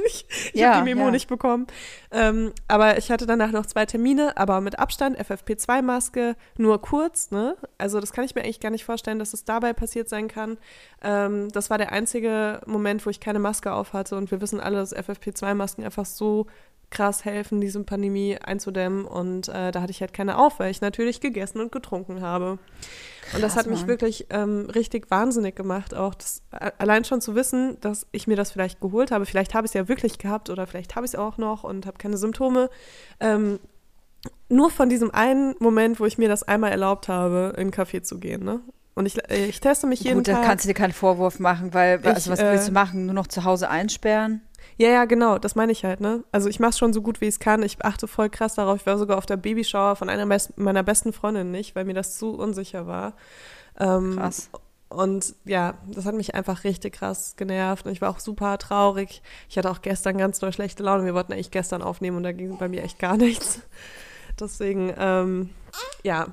[0.06, 1.12] ich ja, habe die Memo ja.
[1.12, 1.68] nicht bekommen.
[2.12, 7.32] Ähm, aber ich hatte danach noch zwei Termine, aber mit Abstand, FFP2-Maske, nur kurz.
[7.32, 7.56] Ne?
[7.78, 10.58] Also das kann ich mir eigentlich gar nicht vorstellen, dass es dabei passiert sein kann.
[11.02, 14.18] Ähm, das war der einzige Moment, wo ich keine Maske auf hatte.
[14.18, 16.48] Und wir wissen alle, dass FFP2-Masken einfach so
[16.92, 19.06] krass helfen, diese Pandemie einzudämmen.
[19.06, 22.60] Und äh, da hatte ich halt keine auf, weil ich natürlich gegessen und getrunken habe.
[23.22, 23.88] Krass, und das hat mich Mann.
[23.88, 26.44] wirklich ähm, richtig wahnsinnig gemacht, auch das,
[26.78, 29.26] allein schon zu wissen, dass ich mir das vielleicht geholt habe.
[29.26, 31.86] Vielleicht habe ich es ja wirklich gehabt oder vielleicht habe ich es auch noch und
[31.86, 32.70] habe keine Symptome.
[33.22, 33.60] Ähm,
[34.50, 38.04] nur von diesem einen Moment, wo ich mir das einmal erlaubt habe, in einen Café
[38.04, 38.44] zu gehen.
[38.44, 38.60] Ne?
[38.96, 40.36] Und ich, äh, ich teste mich jeden Gut, Tag.
[40.36, 42.74] Gut, da kannst du dir keinen Vorwurf machen, weil ich, also was äh, willst du
[42.74, 43.06] machen?
[43.06, 44.42] Nur noch zu Hause einsperren?
[44.78, 46.24] Ja, ja, genau, das meine ich halt, ne?
[46.32, 47.64] Also ich mache es schon so gut, wie ich es kann.
[47.64, 48.80] Ich achte voll krass darauf.
[48.80, 52.18] Ich war sogar auf der Babyshower von einer meiner besten Freundinnen nicht, weil mir das
[52.18, 53.14] zu unsicher war.
[53.80, 54.50] Ähm, krass.
[54.90, 57.86] Und ja, das hat mich einfach richtig krass genervt.
[57.86, 59.22] Und ich war auch super traurig.
[59.50, 61.06] Ich hatte auch gestern ganz doll schlechte Laune.
[61.06, 63.62] Wir wollten eigentlich gestern aufnehmen und da ging bei mir echt gar nichts.
[64.40, 65.50] Deswegen, ähm,
[66.04, 66.28] ja,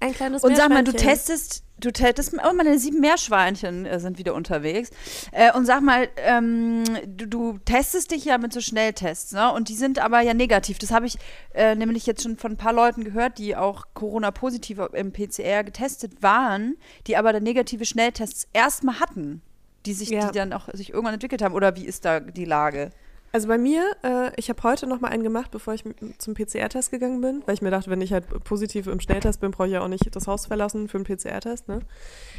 [0.00, 4.18] ein kleines Und sag mal, du testest, du testest, oh, meine sieben Meerschweinchen äh, sind
[4.18, 4.90] wieder unterwegs.
[5.32, 9.52] Äh, und sag mal, ähm, du, du, testest dich ja mit so Schnelltests, ne?
[9.52, 10.78] Und die sind aber ja negativ.
[10.78, 11.18] Das habe ich
[11.54, 16.22] äh, nämlich jetzt schon von ein paar Leuten gehört, die auch Corona-positiv im PCR getestet
[16.22, 19.42] waren, die aber dann negative Schnelltests erstmal hatten,
[19.86, 20.30] die sich, ja.
[20.30, 21.54] die dann auch sich irgendwann entwickelt haben.
[21.54, 22.90] Oder wie ist da die Lage?
[23.32, 25.84] Also bei mir, äh, ich habe heute noch mal einen gemacht, bevor ich
[26.18, 29.50] zum PCR-Test gegangen bin, weil ich mir dachte, wenn ich halt positiv im Schnelltest bin,
[29.50, 31.80] brauche ich ja auch nicht das Haus verlassen für einen PCR-Test, ne?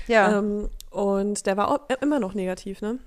[0.08, 0.38] Ja.
[0.38, 3.00] Ähm, und der war auch immer noch negativ, ne?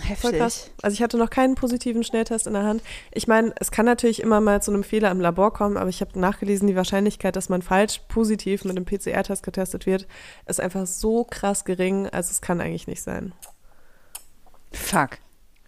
[0.00, 0.40] Heftig.
[0.40, 2.82] Also ich hatte noch keinen positiven Schnelltest in der Hand.
[3.12, 6.00] Ich meine, es kann natürlich immer mal zu einem Fehler im Labor kommen, aber ich
[6.00, 10.06] habe nachgelesen, die Wahrscheinlichkeit, dass man falsch positiv mit einem PCR-Test getestet wird,
[10.46, 13.32] ist einfach so krass gering, also es kann eigentlich nicht sein.
[14.72, 15.18] Fuck.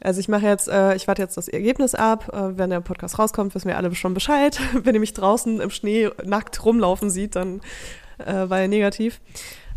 [0.02, 2.30] Also ich mache jetzt, äh, ich warte jetzt das Ergebnis ab.
[2.32, 4.58] Äh, wenn der Podcast rauskommt, wissen wir alle schon Bescheid.
[4.84, 7.60] wenn ihr mich draußen im Schnee nackt rumlaufen sieht, dann
[8.18, 9.20] äh, war er negativ.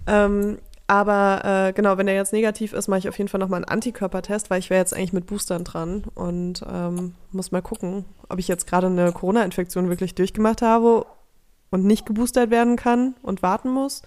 [0.08, 0.58] Ähm,
[0.88, 3.70] aber äh, genau, wenn er jetzt negativ ist, mache ich auf jeden Fall nochmal einen
[3.70, 8.38] Antikörpertest, weil ich wäre jetzt eigentlich mit Boostern dran und ähm, muss mal gucken, ob
[8.38, 11.08] ich jetzt gerade eine Corona-Infektion wirklich durchgemacht habe
[11.72, 14.04] und nicht geboostert werden kann und warten muss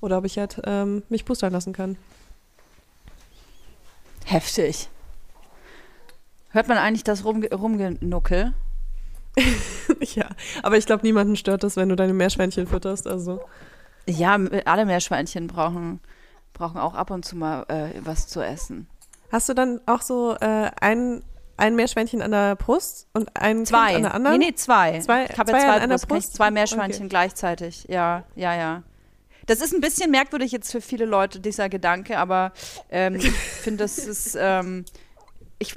[0.00, 1.98] oder ob ich halt ähm, mich boostern lassen kann.
[4.24, 4.88] Heftig.
[6.54, 8.54] Hört man eigentlich das Rum Rumgenuckel?
[10.00, 10.28] ja,
[10.62, 13.08] aber ich glaube, niemanden stört das, wenn du deine Meerschweinchen fütterst.
[13.08, 13.40] Also.
[14.06, 15.98] Ja, alle Meerschweinchen brauchen,
[16.52, 18.86] brauchen auch ab und zu mal äh, was zu essen.
[19.32, 21.24] Hast du dann auch so äh, ein,
[21.56, 23.86] ein Meerschweinchen an der Brust und ein zwei.
[23.86, 24.38] Kind an der anderen?
[24.38, 25.00] Nee, nee, zwei.
[25.00, 26.34] zwei ich habe ja zwei, an der Brust?
[26.34, 27.08] zwei Meerschweinchen okay.
[27.08, 27.86] gleichzeitig.
[27.88, 28.84] Ja, ja, ja.
[29.46, 32.52] Das ist ein bisschen merkwürdig jetzt für viele Leute, dieser Gedanke, aber
[32.90, 34.84] ähm, ich finde, das ist ähm,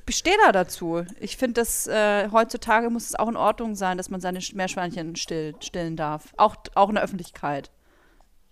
[0.08, 1.04] ich stehe da dazu.
[1.20, 5.16] Ich finde, dass äh, heutzutage muss es auch in Ordnung sein, dass man seine Meerschweinchen
[5.16, 6.34] still, stillen darf.
[6.38, 7.72] Auch, auch in der Öffentlichkeit.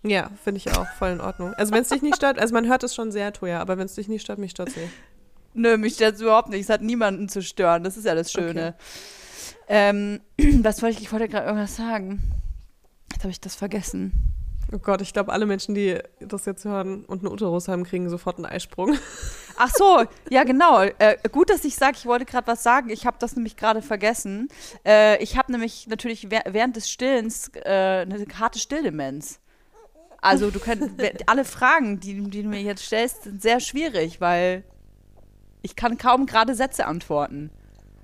[0.02, 1.52] Ja, finde ich auch voll in Ordnung.
[1.54, 3.86] Also wenn es dich nicht stört, also man hört es schon sehr teuer, aber wenn
[3.86, 4.92] es dich nicht stört, mich stört es nicht.
[5.54, 6.62] Nö, mich stört es überhaupt nicht.
[6.62, 7.82] Es hat niemanden zu stören.
[7.82, 8.74] Das ist ja das Schöne.
[8.76, 8.84] Okay.
[9.68, 10.20] Ähm,
[10.62, 12.22] was wollte ich, ich wollte gerade irgendwas sagen.
[13.12, 14.35] Jetzt habe ich das vergessen.
[14.72, 18.08] Oh Gott, ich glaube, alle Menschen, die das jetzt hören und einen Uterus haben, kriegen
[18.10, 18.96] sofort einen Eisprung.
[19.56, 20.82] Ach so, ja genau.
[20.82, 22.90] Äh, gut, dass ich sage, ich wollte gerade was sagen.
[22.90, 24.48] Ich habe das nämlich gerade vergessen.
[24.84, 29.38] Äh, ich habe nämlich natürlich während des Stillens äh, eine harte Stilldemenz.
[30.20, 30.90] Also du könnt
[31.26, 34.64] alle Fragen, die, die du mir jetzt stellst, sind sehr schwierig, weil
[35.62, 37.50] ich kann kaum gerade Sätze antworten.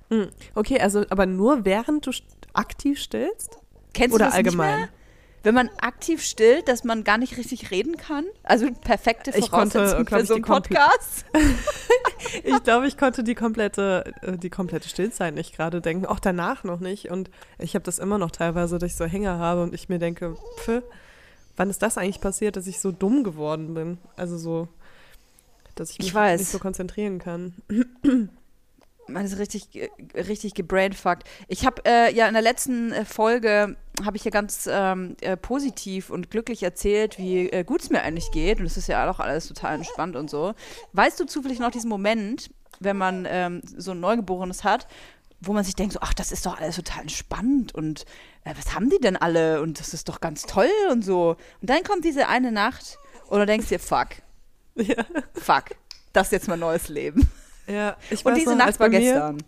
[0.09, 0.29] Hm.
[0.55, 2.11] Okay, also aber nur während du
[2.53, 3.59] aktiv stillst?
[3.93, 4.79] Kennst Oder du das allgemein?
[4.81, 5.02] Nicht mehr?
[5.43, 8.25] Wenn man aktiv stillt, dass man gar nicht richtig reden kann?
[8.43, 11.25] Also perfekte Voraussetzung ich konnte, für so einen Podcast.
[12.43, 16.63] ich glaube, ich konnte die komplette, äh, die komplette Stillzeit nicht gerade denken, auch danach
[16.63, 17.11] noch nicht.
[17.11, 17.29] Und
[17.59, 20.35] ich habe das immer noch teilweise, dass ich so Hänger habe und ich mir denke,
[20.59, 20.81] pf,
[21.57, 23.97] wann ist das eigentlich passiert, dass ich so dumm geworden bin?
[24.15, 24.67] Also so,
[25.75, 27.55] dass ich mich ich nicht so konzentrieren kann.
[29.07, 31.27] Man ist richtig, richtig gebrainfuckt.
[31.49, 35.37] Ich habe äh, ja in der letzten äh, Folge habe ich ja ganz ähm, äh,
[35.37, 38.59] positiv und glücklich erzählt, wie äh, gut es mir eigentlich geht.
[38.59, 40.53] Und es ist ja auch alles total entspannt und so.
[40.93, 44.87] Weißt du zufällig noch diesen Moment, wenn man ähm, so ein Neugeborenes hat,
[45.41, 48.05] wo man sich denkt, so, ach, das ist doch alles total entspannt und
[48.45, 51.35] äh, was haben die denn alle und das ist doch ganz toll und so.
[51.61, 54.07] Und dann kommt diese eine Nacht und du denkst dir, fuck.
[54.75, 55.05] Ja.
[55.33, 55.65] Fuck.
[56.13, 57.29] Das ist jetzt mein neues Leben.
[57.67, 59.43] Ja, ich Und diese noch, Nacht war gestern.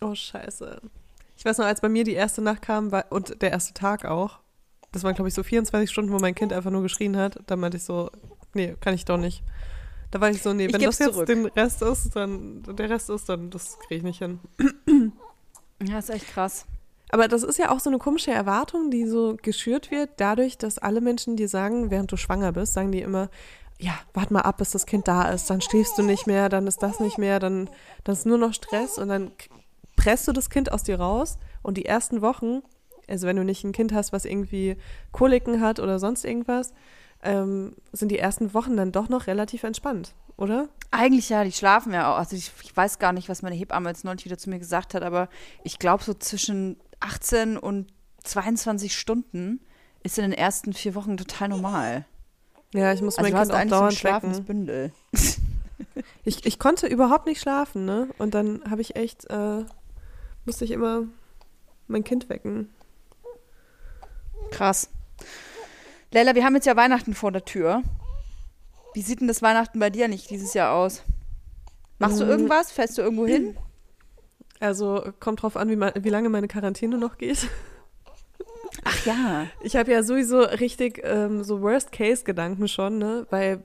[0.00, 0.80] Oh, scheiße.
[1.44, 4.06] Ich weiß noch, als bei mir die erste Nacht kam war, und der erste Tag
[4.06, 4.38] auch,
[4.92, 7.56] das waren, glaube ich, so 24 Stunden, wo mein Kind einfach nur geschrien hat, da
[7.56, 8.10] meinte ich so,
[8.54, 9.42] nee, kann ich doch nicht.
[10.10, 11.26] Da war ich so, nee, wenn das jetzt zurück.
[11.26, 14.40] den Rest ist, dann der Rest ist, dann das kriege ich nicht hin.
[15.82, 16.64] Ja, ist echt krass.
[17.10, 20.78] Aber das ist ja auch so eine komische Erwartung, die so geschürt wird, dadurch, dass
[20.78, 23.28] alle Menschen dir sagen, während du schwanger bist, sagen die immer,
[23.78, 26.66] ja, warte mal ab, bis das Kind da ist, dann schläfst du nicht mehr, dann
[26.66, 27.68] ist das nicht mehr, dann,
[28.04, 29.32] dann ist nur noch Stress und dann
[29.96, 32.62] presst du das Kind aus dir raus und die ersten Wochen,
[33.08, 34.76] also wenn du nicht ein Kind hast, was irgendwie
[35.12, 36.72] Koliken hat oder sonst irgendwas,
[37.22, 40.68] ähm, sind die ersten Wochen dann doch noch relativ entspannt, oder?
[40.90, 42.18] Eigentlich ja, die schlafen ja auch.
[42.18, 44.94] Also ich, ich weiß gar nicht, was meine Hebamme jetzt neulich wieder zu mir gesagt
[44.94, 45.28] hat, aber
[45.62, 47.92] ich glaube so zwischen 18 und
[48.24, 49.60] 22 Stunden
[50.02, 52.04] ist in den ersten vier Wochen total normal.
[52.74, 54.46] Ja, ich muss Also mein Kind auch so dauernd schlafendes wecken.
[54.46, 54.92] Bündel.
[56.24, 58.08] Ich, ich konnte überhaupt nicht schlafen, ne?
[58.18, 59.64] Und dann habe ich echt, äh,
[60.46, 61.04] musste ich immer
[61.88, 62.70] mein Kind wecken.
[64.50, 64.90] Krass.
[66.12, 67.82] Leila, wir haben jetzt ja Weihnachten vor der Tür.
[68.94, 71.02] Wie sieht denn das Weihnachten bei dir nicht dieses Jahr aus?
[71.98, 72.28] Machst du Mm.
[72.28, 72.70] irgendwas?
[72.72, 73.56] Fährst du irgendwo hin?
[74.60, 77.48] Also kommt drauf an, wie, ma- wie lange meine Quarantäne noch geht.
[78.84, 79.46] Ach ja.
[79.62, 83.26] Ich habe ja sowieso richtig ähm, so Worst-Case-Gedanken schon, ne?
[83.30, 83.62] Weil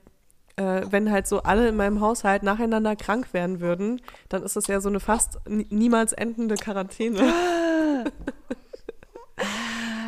[0.59, 4.67] äh, wenn halt so alle in meinem Haushalt nacheinander krank werden würden, dann ist das
[4.67, 7.33] ja so eine fast ni- niemals endende Quarantäne.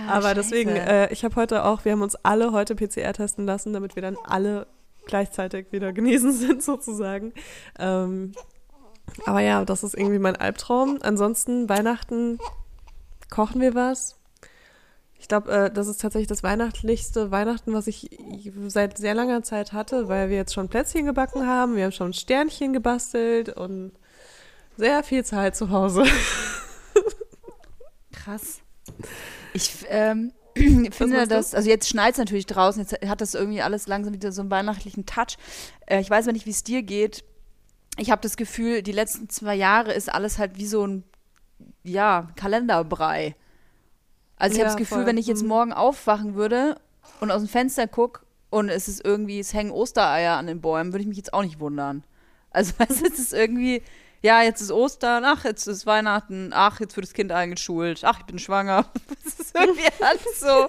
[0.08, 0.90] Aber deswegen, scheiße.
[1.10, 4.02] äh, ich habe heute auch, wir haben uns alle heute PCR testen lassen, damit wir
[4.02, 4.68] dann alle
[5.06, 7.34] gleichzeitig wieder genesen sind, sozusagen.
[7.80, 8.34] Ähm,
[9.26, 11.00] aber ja, das ist irgendwie mein Albtraum.
[11.02, 12.40] Ansonsten, Weihnachten
[13.30, 14.18] kochen wir was.
[15.22, 18.10] Ich glaube, äh, das ist tatsächlich das weihnachtlichste Weihnachten, was ich
[18.68, 22.12] seit sehr langer Zeit hatte, weil wir jetzt schon Plätzchen gebacken haben, wir haben schon
[22.12, 23.92] Sternchen gebastelt und
[24.78, 26.06] sehr viel Zeit zu Hause.
[28.12, 28.62] Krass.
[29.54, 30.34] Ich ähm,
[30.92, 34.32] finde das, also jetzt schneit es natürlich draußen, jetzt hat das irgendwie alles langsam wieder
[34.32, 35.38] so einen weihnachtlichen Touch.
[35.86, 37.24] Äh, ich weiß aber nicht, wie es dir geht.
[37.98, 41.04] Ich habe das Gefühl, die letzten zwei Jahre ist alles halt wie so ein,
[41.84, 43.36] ja, Kalenderbrei.
[44.42, 45.06] Also ich Ja, habe das Gefühl, voll.
[45.06, 45.50] wenn ich jetzt Mhm.
[45.50, 46.76] morgen aufwachen würde
[47.20, 50.92] und aus dem Fenster gucke und es ist irgendwie, es hängen Ostereier an den Bäumen,
[50.94, 52.04] würde ich mich jetzt auch nicht wundern.
[52.50, 53.84] Also weißt du, es ist irgendwie,
[54.24, 58.20] ja, jetzt ist Ostern, ach, jetzt ist Weihnachten, ach, jetzt wird das Kind eingeschult, ach,
[58.20, 58.86] ich bin schwanger.
[59.24, 60.68] Das ist irgendwie alles so.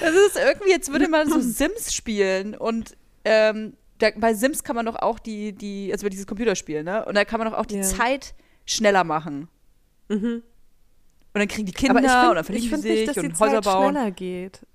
[0.00, 4.76] Das ist irgendwie, jetzt würde man so Sims spielen und ähm, da, bei Sims kann
[4.76, 7.04] man doch auch die, die, also bei dieses Computerspiel, ne?
[7.04, 7.82] Und da kann man doch auch die Ja.
[7.82, 8.34] Zeit
[8.66, 9.48] schneller machen.
[10.08, 10.42] Mhm.
[11.34, 11.94] Und dann kriegen die Kinder
[12.34, 13.90] dann finde verlieben find sie nicht, sich dass die und Häuser Zeit bauen.
[13.94, 14.66] schneller geht.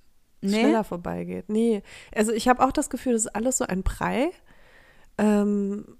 [0.42, 0.50] Nee?
[0.60, 1.50] Schneller vorbeigeht.
[1.50, 1.84] Nee.
[2.16, 4.32] Also ich habe auch das Gefühl, das ist alles so ein Brei.
[5.18, 5.98] Ähm,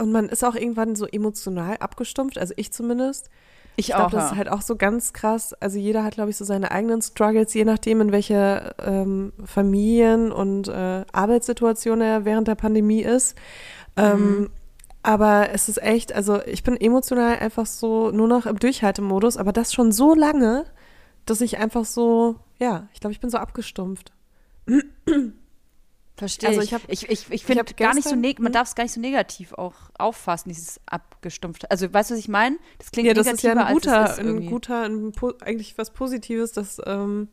[0.00, 3.30] und man ist auch irgendwann so emotional abgestumpft, also ich zumindest.
[3.76, 3.98] Ich, Ich auch.
[4.10, 4.30] glaube, das ja.
[4.32, 5.54] ist halt auch so ganz krass.
[5.54, 10.32] Also jeder hat, glaube ich, so seine eigenen Struggles, je nachdem, in welcher ähm, Familien-
[10.32, 13.36] und äh, Arbeitssituation er während der Pandemie ist.
[13.96, 14.50] Ähm,
[15.02, 19.52] aber es ist echt, also ich bin emotional einfach so nur noch im Durchhaltemodus, aber
[19.52, 20.64] das schon so lange,
[21.26, 24.12] dass ich einfach so, ja, ich glaube, ich bin so abgestumpft.
[26.16, 26.74] Verstehe Also ich.
[26.74, 28.52] hab- ich ich, ich finde gar nicht so man hm?
[28.52, 31.70] darf es gar nicht so negativ auch auffassen, dieses abgestumpfte.
[31.70, 32.58] Also weißt du, was ich meine?
[32.78, 36.52] Das klingt Ja, das ist ja negativer, ein guter, ein guter, ein, eigentlich was Positives,
[36.52, 37.28] dass ähm,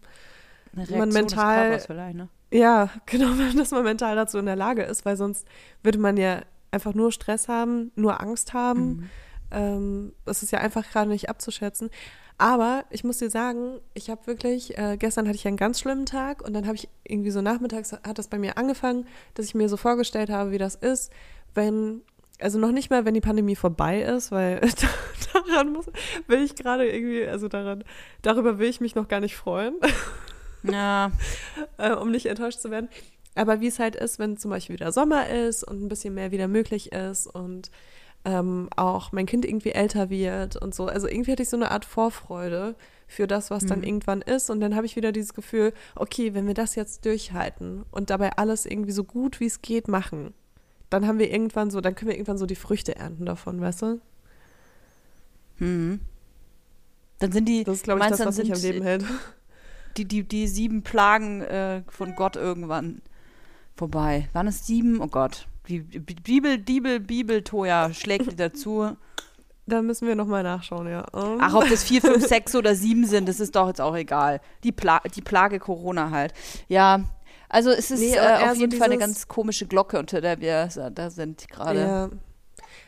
[0.74, 2.30] man mental- vielleicht, ne?
[2.50, 5.46] Ja, genau, dass man mental dazu in der Lage ist, weil sonst
[5.84, 8.88] würde man ja einfach nur Stress haben, nur Angst haben.
[8.88, 9.10] Mhm.
[9.52, 11.90] Ähm, das ist ja einfach gerade nicht abzuschätzen.
[12.38, 16.06] Aber ich muss dir sagen, ich habe wirklich, äh, gestern hatte ich einen ganz schlimmen
[16.06, 19.56] Tag und dann habe ich irgendwie so nachmittags hat das bei mir angefangen, dass ich
[19.56, 21.12] mir so vorgestellt habe, wie das ist,
[21.56, 22.02] wenn,
[22.40, 24.62] also noch nicht mal, wenn die Pandemie vorbei ist, weil
[25.34, 25.88] daran muss,
[26.28, 27.84] will ich gerade irgendwie, also daran,
[28.22, 29.76] darüber will ich mich noch gar nicht freuen
[30.62, 31.12] Ja,
[31.78, 32.90] äh, um nicht enttäuscht zu werden.
[33.38, 36.32] Aber wie es halt ist, wenn zum Beispiel wieder Sommer ist und ein bisschen mehr
[36.32, 37.70] wieder möglich ist und
[38.26, 40.88] ähm, auch mein Kind irgendwie älter wird und so.
[40.88, 42.76] Also irgendwie hatte ich so eine Art Vorfreude
[43.08, 43.86] für das, was dann Mhm.
[43.86, 44.50] irgendwann ist.
[44.50, 48.32] Und dann habe ich wieder dieses Gefühl, okay, wenn wir das jetzt durchhalten und dabei
[48.38, 50.34] alles irgendwie so gut wie es geht machen,
[50.90, 53.82] dann haben wir irgendwann so, dann können wir irgendwann so die Früchte ernten davon, weißt
[53.84, 54.02] du?
[55.60, 56.00] mhm.
[57.20, 59.04] Dann sind die, Das ist, glaube ich, meinst das, was mich am Leben hält.
[59.98, 63.02] die, die, die sieben Plagen äh, von Gott irgendwann
[63.78, 64.30] vorbei.
[64.34, 65.02] Waren es sieben?
[65.02, 65.48] Oh Gott.
[65.68, 68.96] Die Bibel, Bibel, Bibel, Toja schlägt die dazu.
[69.66, 71.06] Da müssen wir nochmal nachschauen, ja.
[71.14, 73.96] Ähm, Ach, ob das vier, fünf, sechs oder sieben sind, das ist doch jetzt auch
[73.96, 74.40] egal.
[74.64, 76.34] Die, Pla die Plage Corona halt.
[76.70, 77.04] Ja,
[77.50, 80.40] also es ist Nee, äh, auf so jeden Fall eine ganz komische Glocke, unter der
[80.40, 81.80] wir da sind gerade.
[81.80, 82.10] Ja.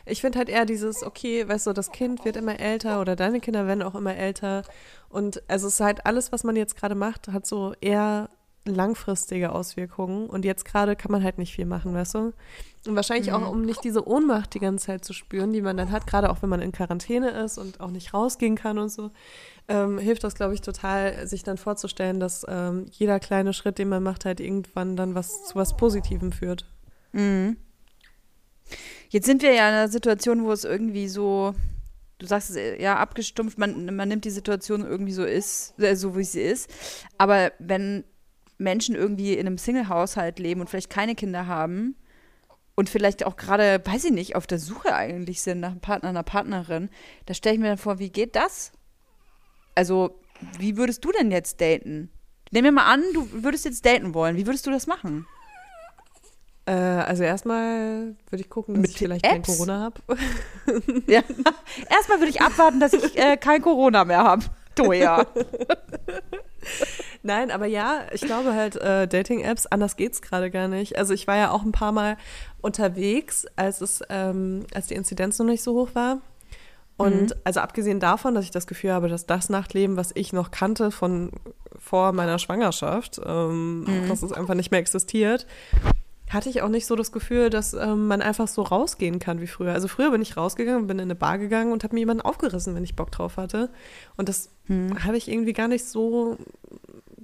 [0.06, 3.40] Ich finde halt eher dieses, okay, weißt du, das Kind wird immer älter oder deine
[3.40, 4.62] Kinder werden auch immer älter.
[5.10, 8.30] Und also es ist halt alles, was man jetzt gerade macht, hat so eher
[8.64, 10.28] langfristige Auswirkungen.
[10.28, 12.32] Und jetzt gerade kann man halt nicht viel machen, weißt du?
[12.86, 13.34] Und wahrscheinlich mhm.
[13.34, 16.30] auch, um nicht diese Ohnmacht die ganze Zeit zu spüren, die man dann hat, gerade
[16.30, 19.10] auch wenn man in Quarantäne ist und auch nicht rausgehen kann und so,
[19.68, 23.88] ähm, hilft das, glaube ich, total, sich dann vorzustellen, dass ähm, jeder kleine Schritt, den
[23.88, 26.64] man macht, halt irgendwann dann was zu was Positivem führt.
[27.12, 27.56] Mhm.
[29.10, 31.54] Jetzt sind wir ja in einer Situation, wo es irgendwie so,
[32.18, 36.16] du sagst es ja abgestumpft, man, man nimmt die Situation irgendwie so ist, äh, so
[36.16, 36.70] wie sie ist.
[37.18, 38.04] Aber wenn
[38.60, 41.96] Menschen irgendwie in einem Single-Haushalt leben und vielleicht keine Kinder haben
[42.74, 46.08] und vielleicht auch gerade, weiß ich nicht, auf der Suche eigentlich sind nach einem Partner,
[46.10, 46.90] einer Partnerin,
[47.26, 48.72] da stelle ich mir dann vor, wie geht das?
[49.74, 50.18] Also,
[50.58, 52.10] wie würdest du denn jetzt daten?
[52.50, 54.36] Nehmen wir mal an, du würdest jetzt daten wollen.
[54.36, 55.26] Wie würdest du das machen?
[56.66, 59.32] Äh, also erstmal würde ich gucken, dass Mit ich vielleicht Apps?
[59.32, 60.00] kein Corona habe.
[61.06, 61.22] ja.
[61.88, 64.44] Erstmal würde ich abwarten, dass ich äh, kein Corona mehr habe.
[64.74, 65.26] Toja.
[67.22, 70.96] Nein, aber ja, ich glaube halt, äh, Dating-Apps, anders geht's gerade gar nicht.
[70.96, 72.16] Also ich war ja auch ein paar Mal
[72.60, 76.18] unterwegs, als es, ähm, als die Inzidenz noch nicht so hoch war.
[76.96, 77.40] Und mhm.
[77.44, 80.90] also abgesehen davon, dass ich das Gefühl habe, dass das Nachtleben, was ich noch kannte
[80.90, 81.30] von
[81.78, 84.08] vor meiner Schwangerschaft, ähm, mhm.
[84.08, 85.46] dass es einfach nicht mehr existiert,
[86.28, 89.46] hatte ich auch nicht so das Gefühl, dass ähm, man einfach so rausgehen kann wie
[89.46, 89.72] früher.
[89.72, 92.74] Also früher bin ich rausgegangen, bin in eine Bar gegangen und habe mir jemanden aufgerissen,
[92.74, 93.70] wenn ich Bock drauf hatte.
[94.16, 95.04] Und das hm.
[95.04, 96.36] habe ich irgendwie gar nicht so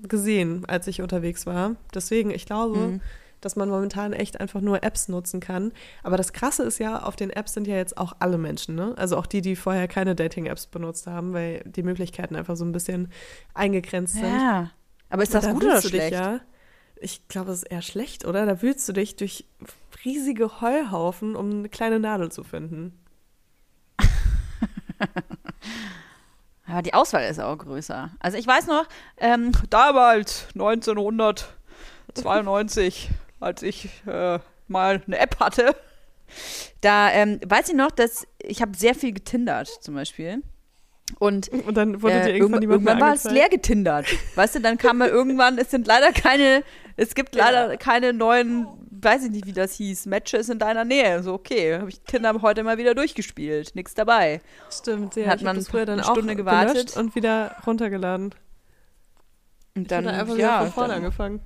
[0.02, 1.76] gesehen, als ich unterwegs war.
[1.94, 3.00] Deswegen, ich glaube, hm.
[3.40, 5.72] dass man momentan echt einfach nur Apps nutzen kann.
[6.02, 8.94] Aber das Krasse ist ja, auf den Apps sind ja jetzt auch alle Menschen, ne?
[8.96, 12.72] Also auch die, die vorher keine Dating-Apps benutzt haben, weil die Möglichkeiten einfach so ein
[12.72, 13.10] bisschen
[13.54, 14.24] eingegrenzt sind.
[14.24, 14.70] Ja.
[15.08, 16.12] Aber ist das da gut oder schlecht?
[16.12, 16.40] Dich, ja,
[16.98, 18.46] ich glaube, es ist eher schlecht, oder?
[18.46, 19.44] Da wühlst du dich durch
[20.04, 22.98] riesige Heuhaufen, um eine kleine Nadel zu finden.
[26.68, 28.10] Aber die Auswahl ist auch größer.
[28.18, 28.86] Also ich weiß noch,
[29.18, 33.10] ähm, damals, 1992,
[33.40, 34.38] als ich äh,
[34.68, 35.74] mal eine App hatte,
[36.80, 40.42] da ähm, weiß ich noch, dass ich habe sehr viel getindert zum Beispiel.
[41.18, 44.06] Und, und dann wurde äh, dir irgendwann, irgendwann war es leer getindert.
[44.34, 46.64] Weißt du, dann kam mal irgendwann, es sind leider keine,
[46.96, 47.76] es gibt leider ja.
[47.76, 48.66] keine neuen,
[49.06, 51.22] weiß ich nicht, wie das hieß, Matches in deiner Nähe.
[51.22, 53.74] So, okay, habe ich Tinder heute mal wieder durchgespielt.
[53.74, 54.40] Nichts dabei.
[54.70, 55.28] Stimmt, ja.
[55.28, 58.34] Hat man früher dann eine Stunde auch gewartet und wieder runtergeladen.
[59.76, 61.40] Und dann ich einfach ja, von vorne angefangen.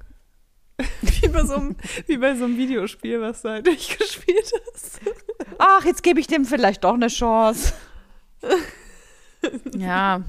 [1.03, 5.01] wie, bei so einem, wie bei so einem Videospiel, was du halt durchgespielt hast.
[5.59, 7.75] Ach, jetzt gebe ich dem vielleicht doch eine Chance.
[9.77, 10.23] ja.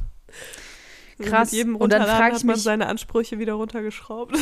[1.19, 1.53] Krass.
[1.53, 4.38] Und dann frage ich hat man mich, seine Ansprüche wieder runtergeschraubt.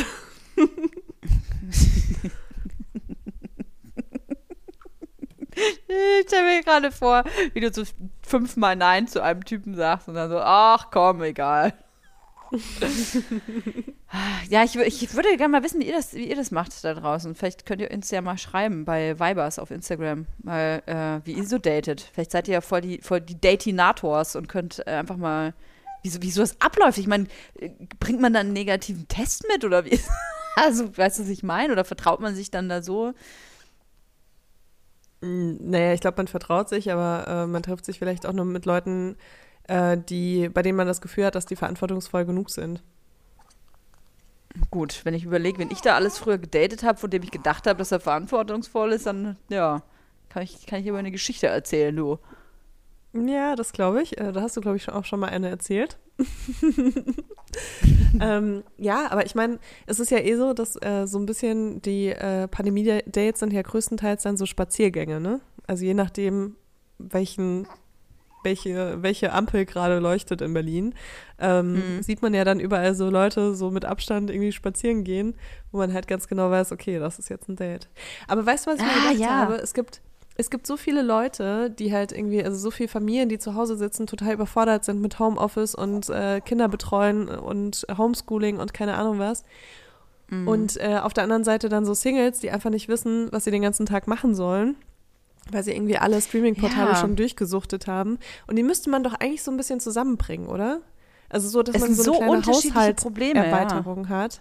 [5.88, 7.82] Ich stelle mir gerade vor, wie du so
[8.22, 11.74] fünfmal Nein zu einem Typen sagst und dann so, ach komm, egal.
[14.48, 16.94] ja, ich, ich würde gerne mal wissen, wie ihr, das, wie ihr das macht da
[16.94, 17.34] draußen.
[17.34, 21.46] Vielleicht könnt ihr uns ja mal schreiben bei Vibers auf Instagram, mal, äh, wie ihr
[21.46, 22.00] so datet.
[22.12, 25.54] Vielleicht seid ihr ja voll die, voll die Datinators und könnt äh, einfach mal,
[26.02, 26.98] wie, wie so das abläuft.
[26.98, 27.26] Ich meine,
[27.58, 30.00] äh, bringt man dann einen negativen Test mit oder wie?
[30.56, 31.72] also, weißt du, was ich meine?
[31.72, 33.14] Oder vertraut man sich dann da so?
[35.20, 38.64] Naja, ich glaube, man vertraut sich, aber äh, man trifft sich vielleicht auch nur mit
[38.64, 39.16] Leuten,
[39.68, 42.82] äh, die, bei denen man das Gefühl hat, dass die verantwortungsvoll genug sind.
[44.70, 47.66] Gut, wenn ich überlege, wenn ich da alles früher gedatet habe, von dem ich gedacht
[47.66, 49.82] habe, dass er verantwortungsvoll ist, dann ja,
[50.28, 52.18] kann ich, kann ich über eine Geschichte erzählen, du.
[53.12, 54.18] Ja, das glaube ich.
[54.18, 55.98] Äh, da hast du, glaube ich, auch schon mal eine erzählt.
[58.20, 61.82] ähm, ja, aber ich meine, es ist ja eh so, dass äh, so ein bisschen
[61.82, 65.40] die äh, Pandemie-Dates sind ja größtenteils dann so Spaziergänge, ne?
[65.66, 66.56] Also je nachdem,
[66.98, 67.66] welchen
[68.42, 70.94] welche, welche Ampel gerade leuchtet in Berlin,
[71.38, 72.02] ähm, mhm.
[72.02, 75.34] sieht man ja dann überall so Leute so mit Abstand irgendwie spazieren gehen,
[75.72, 77.88] wo man halt ganz genau weiß, okay, das ist jetzt ein Date.
[78.28, 79.38] Aber weißt du, was ich mir ah, gedacht ja.
[79.40, 79.54] habe?
[79.56, 80.00] Es gibt,
[80.36, 83.76] es gibt so viele Leute, die halt irgendwie, also so viele Familien, die zu Hause
[83.76, 89.18] sitzen, total überfordert sind mit Homeoffice und äh, Kinder betreuen und Homeschooling und keine Ahnung
[89.18, 89.42] was.
[90.28, 90.48] Mhm.
[90.48, 93.50] Und äh, auf der anderen Seite dann so Singles, die einfach nicht wissen, was sie
[93.50, 94.76] den ganzen Tag machen sollen
[95.50, 96.96] weil sie irgendwie alle Streaming-Portale ja.
[96.96, 98.18] schon durchgesuchtet haben.
[98.46, 100.80] Und die müsste man doch eigentlich so ein bisschen zusammenbringen, oder?
[101.28, 104.08] Also so, dass es man so eine so kleine Haushaltserweiterung ja.
[104.10, 104.40] hat.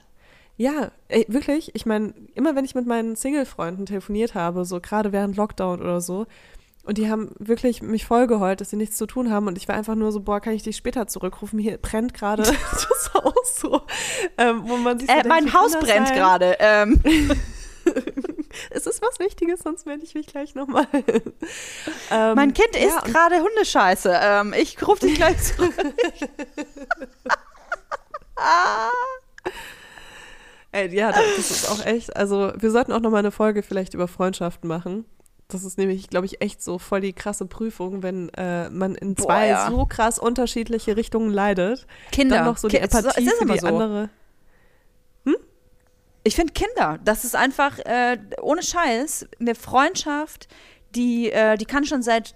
[0.60, 1.74] Ja, ey, wirklich.
[1.74, 6.02] Ich meine, immer wenn ich mit meinen Single-Freunden telefoniert habe, so gerade während Lockdown oder
[6.02, 6.28] so,
[6.84, 9.48] und die haben wirklich mich vollgeheult, dass sie nichts zu tun haben.
[9.48, 11.60] Und ich war einfach nur so, boah, kann ich dich später zurückrufen?
[11.60, 13.84] Hier brennt gerade das Haus so.
[14.38, 16.58] Ähm, wo man sich so äh, denkt, mein Haus brennt gerade.
[16.60, 17.02] Ähm.
[18.70, 20.88] es ist was Wichtiges, sonst melde ich mich gleich nochmal.
[22.12, 24.20] ähm, mein Kind isst ja, gerade Hundescheiße.
[24.22, 25.74] Ähm, ich rufe dich gleich zurück.
[30.72, 32.16] Ey, ja, das ist auch echt.
[32.16, 35.06] Also, wir sollten auch nochmal eine Folge vielleicht über Freundschaften machen.
[35.48, 39.16] Das ist nämlich, glaube ich, echt so voll die krasse Prüfung, wenn äh, man in
[39.16, 39.68] Boah, zwei ja.
[39.68, 41.88] so krass unterschiedliche Richtungen leidet.
[42.12, 42.38] Kinder.
[42.38, 43.68] Dann noch so die Empathie ist, ist für die so.
[43.68, 44.10] andere.
[45.26, 45.38] Hm?
[46.24, 50.48] Ich finde Kinder, das ist einfach, äh, ohne Scheiß, eine Freundschaft,
[50.94, 52.36] die, äh, die kann schon seit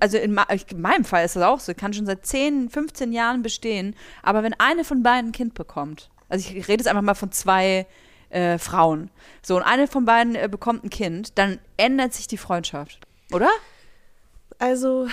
[0.00, 0.38] also in,
[0.70, 3.94] in, meinem Fall ist das auch so, kann schon seit 10, 15 Jahren bestehen.
[4.22, 7.32] Aber wenn eine von beiden ein Kind bekommt, also ich rede jetzt einfach mal von
[7.32, 7.86] zwei
[8.30, 9.10] äh, Frauen.
[9.42, 13.00] So, und eine von beiden äh, bekommt ein Kind, dann ändert sich die Freundschaft,
[13.32, 13.50] oder?
[14.58, 15.06] Also,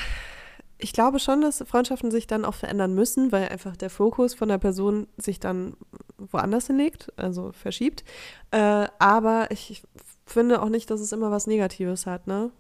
[0.78, 4.49] ich glaube schon, dass Freundschaften sich dann auch verändern müssen, weil einfach der Fokus von
[4.49, 5.76] der Person sich dann
[6.18, 8.03] woanders hinlegt, also verschiebt.
[8.51, 9.84] Äh, aber ich
[10.26, 12.51] finde auch nicht, dass es immer was Negatives hat, ne?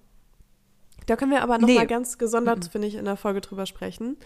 [1.05, 1.75] Da können wir aber noch nee.
[1.75, 2.69] mal ganz gesondert, mhm.
[2.69, 4.17] finde ich, in der Folge drüber sprechen.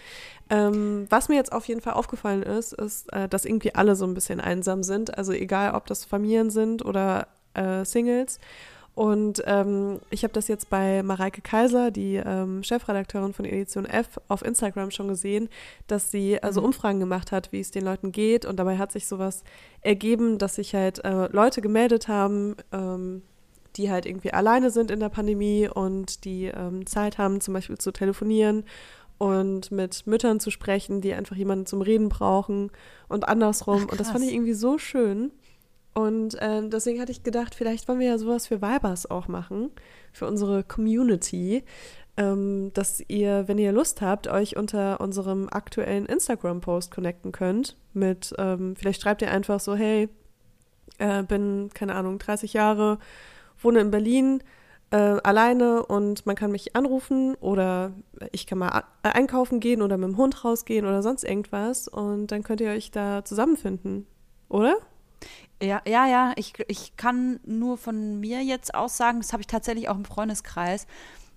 [0.49, 4.05] Ähm, was mir jetzt auf jeden Fall aufgefallen ist, ist, äh, dass irgendwie alle so
[4.05, 5.17] ein bisschen einsam sind.
[5.17, 8.39] Also egal, ob das Familien sind oder äh, Singles.
[8.97, 14.19] Und ähm, ich habe das jetzt bei Mareike Kaiser, die ähm, Chefredakteurin von Edition F,
[14.27, 15.49] auf Instagram schon gesehen,
[15.85, 16.63] dass sie also.
[16.63, 18.43] Umfragen gemacht hat, wie es den Leuten geht.
[18.43, 19.43] Und dabei hat sich sowas
[19.81, 23.21] ergeben, dass sich halt äh, Leute gemeldet haben, ähm,
[23.77, 27.77] die halt irgendwie alleine sind in der Pandemie und die ähm, Zeit haben, zum Beispiel
[27.77, 28.63] zu telefonieren
[29.17, 32.71] und mit Müttern zu sprechen, die einfach jemanden zum Reden brauchen
[33.07, 33.83] und andersrum.
[33.85, 35.31] Ach, und das fand ich irgendwie so schön.
[35.93, 39.71] Und äh, deswegen hatte ich gedacht, vielleicht wollen wir ja sowas für Vibers auch machen,
[40.13, 41.63] für unsere Community,
[42.17, 47.77] ähm, dass ihr, wenn ihr Lust habt, euch unter unserem aktuellen Instagram-Post connecten könnt.
[47.93, 50.09] Mit, ähm, vielleicht schreibt ihr einfach so, hey,
[50.99, 52.99] äh, bin, keine Ahnung, 30 Jahre,
[53.61, 54.43] wohne in Berlin
[54.91, 57.91] äh, alleine und man kann mich anrufen oder
[58.31, 62.43] ich kann mal einkaufen gehen oder mit dem Hund rausgehen oder sonst irgendwas und dann
[62.43, 64.07] könnt ihr euch da zusammenfinden,
[64.49, 64.77] oder?
[65.61, 66.33] Ja, ja, ja.
[66.35, 70.05] Ich, ich kann nur von mir jetzt aus sagen, das habe ich tatsächlich auch im
[70.05, 70.85] Freundeskreis,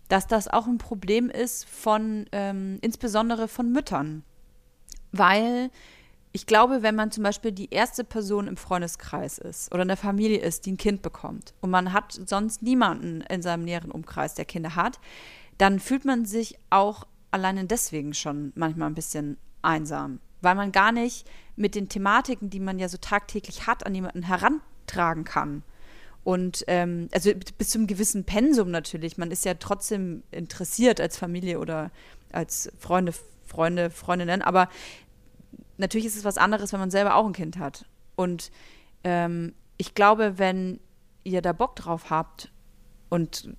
[0.09, 4.23] dass das auch ein Problem ist von ähm, insbesondere von Müttern.
[5.13, 5.71] Weil
[6.33, 9.97] ich glaube, wenn man zum Beispiel die erste Person im Freundeskreis ist oder in der
[9.97, 14.35] Familie ist, die ein Kind bekommt und man hat sonst niemanden in seinem näheren Umkreis,
[14.35, 15.01] der Kinder hat,
[15.59, 20.93] dann fühlt man sich auch alleine deswegen schon manchmal ein bisschen einsam, weil man gar
[20.93, 25.63] nicht mit den Thematiken, die man ja so tagtäglich hat, an jemanden herantragen kann.
[26.23, 29.17] Und ähm, also bis zu einem gewissen Pensum natürlich.
[29.17, 31.91] Man ist ja trotzdem interessiert als Familie oder
[32.31, 33.15] als Freunde,
[33.47, 34.69] Freunde, Freundinnen, aber
[35.81, 37.87] natürlich ist es was anderes, wenn man selber auch ein Kind hat.
[38.15, 38.53] Und
[39.03, 40.79] ähm, ich glaube, wenn
[41.25, 42.53] ihr da Bock drauf habt
[43.09, 43.55] und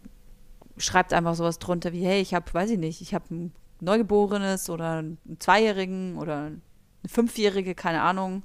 [0.77, 4.69] schreibt einfach sowas drunter wie, hey, ich habe, weiß ich nicht, ich habe ein Neugeborenes
[4.69, 6.61] oder einen Zweijährigen oder eine
[7.07, 8.43] Fünfjährige, keine Ahnung,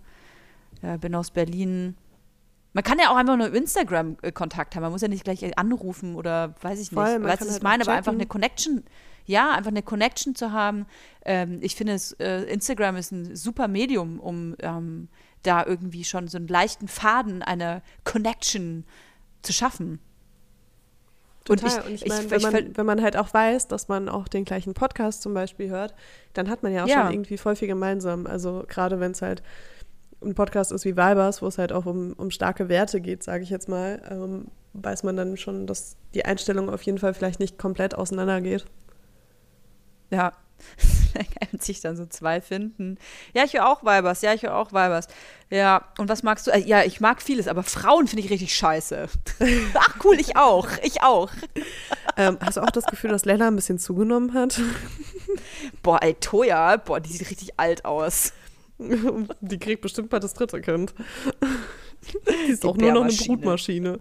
[0.82, 1.96] äh, bin aus Berlin.
[2.72, 4.82] Man kann ja auch einfach nur Instagram-Kontakt haben.
[4.82, 7.00] Man muss ja nicht gleich anrufen oder weiß ich nicht.
[7.00, 7.84] Voll, weißt du, was ich halt meine?
[7.84, 8.84] Aber einfach eine Connection
[9.26, 10.86] ja, einfach eine Connection zu haben.
[11.24, 15.08] Ähm, ich finde, es, äh, Instagram ist ein super Medium, um ähm,
[15.42, 18.84] da irgendwie schon so einen leichten Faden einer Connection
[19.42, 20.00] zu schaffen.
[21.44, 21.82] Total.
[21.82, 24.26] Und ich, und ich meine, wenn, man, wenn man halt auch weiß, dass man auch
[24.26, 25.94] den gleichen Podcast zum Beispiel hört,
[26.32, 27.04] dann hat man ja auch ja.
[27.04, 28.26] schon irgendwie voll viel gemeinsam.
[28.26, 29.42] Also gerade wenn es halt
[30.22, 33.44] ein Podcast ist wie Vibers, wo es halt auch um, um starke Werte geht, sage
[33.44, 37.38] ich jetzt mal, ähm, weiß man dann schon, dass die Einstellung auf jeden Fall vielleicht
[37.38, 38.66] nicht komplett auseinandergeht.
[40.10, 40.32] Ja.
[41.14, 42.98] da sich dann so zwei finden.
[43.34, 44.22] Ja, ich höre auch Weibers.
[44.22, 45.08] Ja, ich höre auch Weibers.
[45.50, 46.50] Ja, und was magst du?
[46.50, 49.08] Äh, ja, ich mag vieles, aber Frauen finde ich richtig scheiße.
[49.74, 50.68] Ach cool, ich auch.
[50.82, 51.30] Ich auch.
[52.18, 54.58] Ähm, hast du auch das Gefühl, dass Lena ein bisschen zugenommen hat?
[55.82, 58.32] Boah, ey, Toya, boah, die sieht richtig alt aus.
[58.78, 60.94] Die kriegt bestimmt bald das dritte Kind.
[62.46, 63.98] Die ist die auch nur noch eine Brutmaschine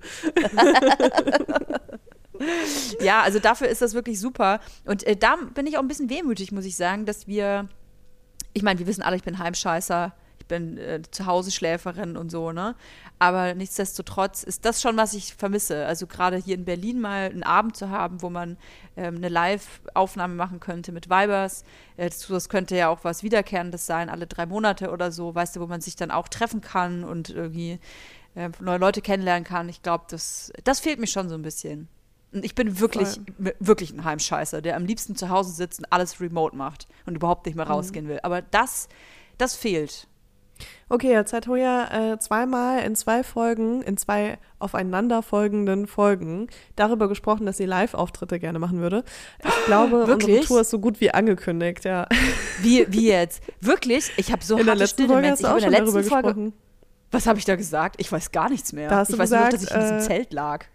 [3.00, 4.60] ja, also dafür ist das wirklich super.
[4.86, 7.68] Und äh, da bin ich auch ein bisschen wehmütig, muss ich sagen, dass wir,
[8.54, 12.30] ich meine, wir wissen alle, ich bin Heimscheißer, ich bin äh, zu Hause Schläferin und
[12.30, 12.76] so, ne?
[13.18, 15.86] Aber nichtsdestotrotz ist das schon, was ich vermisse.
[15.86, 18.58] Also gerade hier in Berlin mal einen Abend zu haben, wo man
[18.98, 21.64] ähm, eine Live-Aufnahme machen könnte mit Vibers.
[21.98, 25.56] Äh, das, das, könnte ja auch was Wiederkehrendes sein, alle drei Monate oder so, weißt
[25.56, 27.80] du, wo man sich dann auch treffen kann und irgendwie
[28.36, 29.70] äh, neue Leute kennenlernen kann.
[29.70, 31.88] Ich glaube, das, das fehlt mir schon so ein bisschen.
[32.36, 33.08] Und ich bin wirklich,
[33.38, 33.56] Voll.
[33.60, 37.46] wirklich ein Heimscheißer, der am liebsten zu Hause sitzt und alles remote macht und überhaupt
[37.46, 37.72] nicht mehr mhm.
[37.72, 38.20] rausgehen will.
[38.24, 38.90] Aber das,
[39.38, 40.08] das fehlt.
[40.88, 47.46] Okay, jetzt hat Hoya äh, zweimal in zwei Folgen, in zwei aufeinanderfolgenden Folgen darüber gesprochen,
[47.46, 49.04] dass sie Live-Auftritte gerne machen würde.
[49.44, 50.38] Ich glaube, Wirklich?
[50.38, 52.08] unsere Tour ist so gut wie angekündigt, ja.
[52.62, 53.44] Wie, wie jetzt?
[53.62, 54.12] Wirklich?
[54.18, 56.28] Ich habe so in harte Stille, hast Ich habe auch in der darüber letzten Folge.
[56.28, 56.54] gesprochen.
[57.12, 57.96] Was habe ich da gesagt?
[58.00, 58.90] Ich weiß gar nichts mehr.
[58.90, 60.66] Da hast ich du weiß nur, gesagt, dass ich in diesem äh, Zelt lag.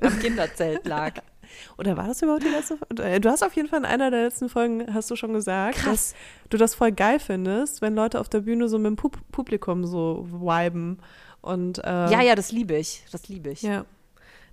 [0.00, 1.14] Am Kinderzelt lag.
[1.78, 3.02] Oder war das überhaupt die letzte Folge?
[3.04, 5.78] Äh, Du hast auf jeden Fall in einer der letzten Folgen, hast du schon gesagt,
[5.78, 6.12] Krass.
[6.12, 6.14] dass
[6.50, 9.86] du das voll geil findest, wenn Leute auf der Bühne so mit dem Pub Publikum
[9.86, 10.98] so viben.
[11.40, 13.04] Und, äh, Ja, ja, das liebe ich.
[13.12, 13.62] Das liebe ich.
[13.62, 13.84] Ja.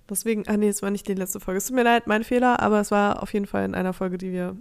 [0.08, 1.58] Deswegen, ah nee, es war nicht die letzte Folge.
[1.58, 4.18] Es tut mir leid, mein Fehler, aber es war auf jeden Fall in einer Folge,
[4.18, 4.56] die wir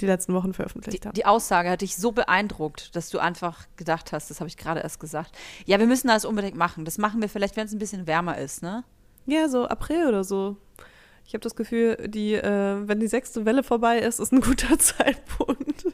[0.00, 1.14] die letzten Wochen Die, veröffentlicht haben.
[1.14, 4.78] die Aussage hat dich so beeindruckt, dass du einfach gedacht hast, das habe ich gerade
[4.80, 5.36] erst gesagt.
[5.66, 6.84] Ja, wir müssen das unbedingt machen.
[6.84, 8.84] Das machen wir vielleicht, wenn es ein bisschen wärmer ist, ne?
[9.28, 10.56] Ja, so April oder so.
[11.26, 14.78] Ich habe das Gefühl, die, äh, wenn die sechste Welle vorbei ist, ist ein guter
[14.78, 15.84] Zeitpunkt.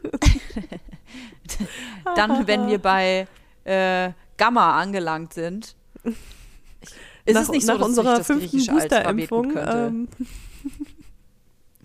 [2.16, 3.26] Dann, wenn wir bei
[3.64, 5.74] äh, Gamma angelangt sind.
[7.26, 9.56] Ist nach, es nicht so, nach dass unserer das fünften Booster-Impfung.
[9.56, 10.08] Ähm,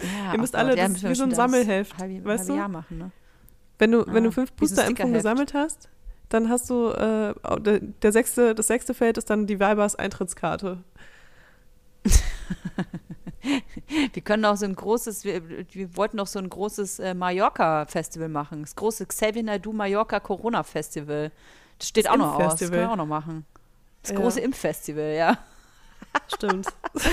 [0.02, 2.58] Ja, ihr müsst alle das wir wie so ein Sammelheft, halbe, weißt halbe du?
[2.58, 3.12] Jahr machen, ne?
[3.78, 5.88] wenn du, wenn Ah, du fünf wie so ein Booster-Impfungen gesammelt hast,
[6.28, 10.84] dann hast du, äh, der, der sechste, das sechste Feld ist dann die Weibers-Eintrittkarte.
[14.14, 15.42] Wir können auch so ein großes, wir,
[15.74, 18.62] wir wollten auch so ein großes äh, Mallorca-Festival machen.
[18.62, 21.32] Das große Xavier Naidoo Mallorca Corona-Festival.
[21.78, 22.58] Das steht Das auch noch aus.
[22.58, 23.46] Das können wir auch noch machen.
[24.04, 24.18] Das Ja.
[24.18, 25.38] große Impffestival, ja.
[26.28, 26.68] Stimmt.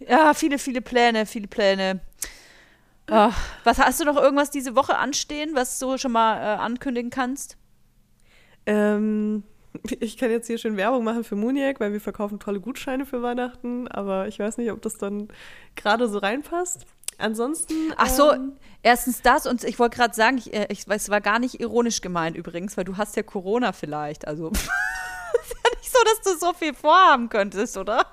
[0.00, 1.98] Ja, viele, viele Pläne, viele Pläne.
[3.08, 7.10] Ach, was hast du noch irgendwas diese Woche anstehen, was du schon mal äh, ankündigen
[7.10, 7.56] kannst?
[8.64, 9.42] Ähm,
[10.00, 13.22] ich kann jetzt hier schön Werbung machen für Muniac, weil wir verkaufen tolle Gutscheine für
[13.22, 15.28] Weihnachten, aber ich weiß nicht, ob das dann
[15.76, 16.86] gerade so reinpasst.
[17.18, 17.74] Ansonsten.
[17.96, 18.52] Ach so, ähm,
[18.82, 21.60] erstens das und ich wollte gerade sagen, ich, äh, ich weiß, es war gar nicht
[21.60, 24.26] ironisch gemeint übrigens, weil du hast ja Corona vielleicht.
[24.28, 28.06] Also ist ja nicht so, dass du so viel vorhaben könntest, oder?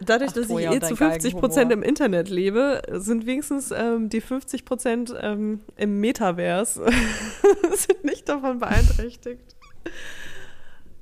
[0.00, 4.08] Dadurch, Ach, dass ich eh zu dein 50 Prozent im Internet lebe, sind wenigstens ähm,
[4.08, 6.84] die 50 Prozent ähm, im Metaverse
[7.74, 9.56] sind nicht davon beeinträchtigt.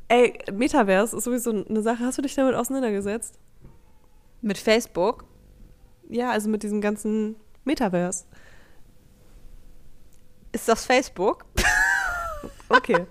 [0.09, 2.05] Ey, Metaverse ist sowieso eine Sache.
[2.05, 3.39] Hast du dich damit auseinandergesetzt?
[4.41, 5.25] Mit Facebook.
[6.09, 8.27] Ja, also mit diesem ganzen Metaverse.
[10.53, 11.45] Ist das Facebook?
[12.69, 13.07] Okay.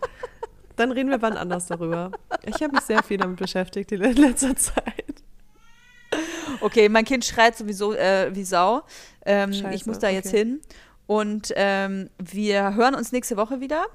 [0.76, 2.12] Dann reden wir wann anders darüber.
[2.44, 5.24] Ich habe mich sehr viel damit beschäftigt in letzter Zeit.
[6.62, 8.84] Okay, mein Kind schreit sowieso äh, wie Sau.
[9.26, 10.38] Ähm, ich muss da jetzt okay.
[10.38, 10.62] hin.
[11.08, 13.86] Und ähm, wir hören uns nächste Woche wieder.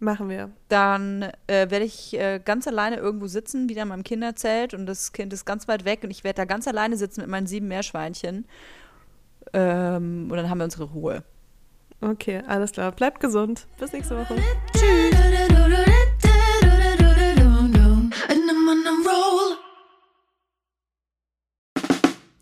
[0.00, 0.50] Machen wir.
[0.68, 4.74] Dann äh, werde ich äh, ganz alleine irgendwo sitzen, wieder in meinem Kinderzelt.
[4.74, 6.00] Und das Kind ist ganz weit weg.
[6.02, 8.46] Und ich werde da ganz alleine sitzen mit meinen sieben Meerschweinchen.
[9.52, 11.22] Ähm, und dann haben wir unsere Ruhe.
[12.00, 12.92] Okay, alles klar.
[12.92, 13.66] Bleibt gesund.
[13.78, 14.34] Bis nächste Woche.
[15.56, 15.93] And